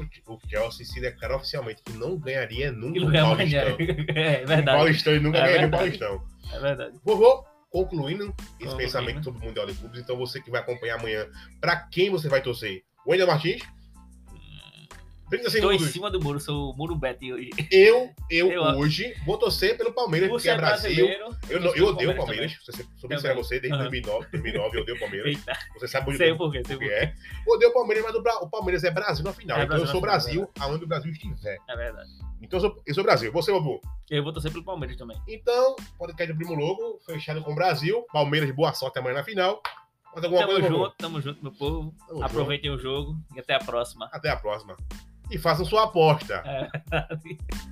o- 0.00 0.34
o 0.34 0.38
Chelsea 0.48 0.86
se 0.86 1.00
declara 1.00 1.36
oficialmente 1.36 1.82
que 1.84 1.92
não 1.92 2.16
ganharia 2.18 2.70
nunca 2.72 2.98
E 3.00 3.04
o. 3.04 3.12
Paulistão. 3.12 3.76
É 4.14 4.42
O 4.42 4.46
verdade. 4.46 4.78
Paulistão 4.78 5.12
ele 5.12 5.22
nunca 5.24 5.38
É 5.38 5.46
ganharia 5.46 5.66
o. 5.66 5.70
Paulistão. 5.70 6.22
É 6.52 6.58
verdade. 6.60 6.98
Vovô, 7.04 7.44
concluindo 7.70 8.24
esse 8.24 8.34
Concluindo. 8.58 8.76
pensamento 8.76 9.24
sobre 9.24 9.40
o 9.42 9.44
Mundial 9.46 9.66
de 9.66 9.74
Clubes, 9.74 10.00
então 10.00 10.16
você 10.16 10.40
que 10.40 10.50
vai 10.50 10.60
acompanhar 10.60 10.98
amanhã, 10.98 11.26
pra 11.60 11.76
quem 11.76 12.10
você 12.10 12.28
vai 12.28 12.42
torcer? 12.42 12.82
Wendel 13.06 13.26
Martins? 13.26 13.62
30 15.32 15.46
Estou 15.48 15.72
em 15.72 15.76
segundos. 15.78 15.92
cima 15.94 16.10
do 16.10 16.20
muro, 16.20 16.38
sou 16.38 16.72
o 16.72 16.76
muro 16.76 16.94
bet 16.94 17.32
hoje. 17.32 17.50
Eu, 17.70 18.10
eu, 18.30 18.52
Eu- 18.52 18.62
hoje, 18.78 19.14
vou 19.24 19.38
torcer 19.38 19.76
pelo 19.78 19.92
Palmeiras, 19.92 20.28
Por 20.28 20.34
porque 20.36 20.48
é 20.50 20.52
ser 20.52 20.58
Brasil. 20.60 21.08
Eu, 21.48 21.60
não, 21.60 21.74
eu 21.74 21.86
odeio 21.86 22.10
o 22.10 22.16
Palmeiras. 22.16 22.52
Você 22.64 22.72
sou 22.72 22.84
bem 22.84 22.98
Também. 23.00 23.16
sincero 23.18 23.38
a 23.40 23.42
você, 23.42 23.58
desde 23.60 23.72
Aham. 23.78 23.88
2009, 23.88 24.26
2009 24.30 24.76
eu 24.76 24.82
odeio 24.82 24.96
o 24.96 25.00
Palmeiras. 25.00 25.38
Você 25.74 25.88
sabe 25.88 26.06
muito 26.06 26.18
sei 26.18 26.26
bem 26.26 26.34
o 26.34 26.38
porquê, 26.38 26.62
sei 26.66 26.76
porquê. 26.76 26.92
é. 26.92 27.14
Odeio 27.46 27.70
o 27.70 27.74
Palmeiras, 27.74 28.04
mas 28.04 28.14
o, 28.42 28.48
Palmeiras 28.50 28.84
é 28.84 28.90
Brasil 28.90 29.24
na 29.24 29.32
final. 29.32 29.58
É 29.58 29.64
então 29.64 29.76
eu 29.78 29.86
sou 29.86 29.88
final, 29.94 30.02
Brasil 30.02 30.50
aonde 30.60 30.84
o 30.84 30.86
Brasil 30.86 31.10
estiver. 31.10 31.56
É 31.68 31.76
verdade. 31.76 32.10
Então 32.42 32.58
eu 32.58 32.60
sou, 32.60 32.82
eu 32.86 32.94
sou 32.94 33.02
Brasil. 33.04 33.32
Você, 33.32 33.52
Babu. 33.52 33.80
Eu 34.10 34.22
vou 34.22 34.32
torcer 34.34 34.52
pelo 34.52 34.64
Palmeiras 34.64 34.96
também. 34.98 35.16
Então, 35.26 35.76
podcast 35.96 36.30
do 36.32 36.36
Primo 36.36 36.54
Logo, 36.54 36.98
fechado 37.06 37.40
com 37.42 37.52
o 37.52 37.54
Brasil. 37.54 38.04
Palmeiras, 38.12 38.50
boa 38.54 38.74
sorte 38.74 38.98
amanhã 38.98 39.14
na 39.14 39.24
final. 39.24 39.62
Alguma 40.14 40.40
Tamo 40.40 40.52
coisa, 40.52 40.68
junto, 40.68 40.94
tamo 40.98 41.20
junto, 41.22 41.42
meu 41.42 41.52
povo. 41.52 41.94
Tamo 42.06 42.22
Aproveitem 42.22 42.70
o 42.70 42.78
jogo 42.78 43.16
e 43.34 43.40
até 43.40 43.54
a 43.54 43.58
próxima. 43.58 44.04
junto. 44.04 44.16
Até 44.16 44.28
a 44.28 44.36
próxima. 44.36 44.76
E 45.30 45.38
façam 45.38 45.64
sua 45.64 45.84
aposta. 45.84 46.42
É. 46.44 46.70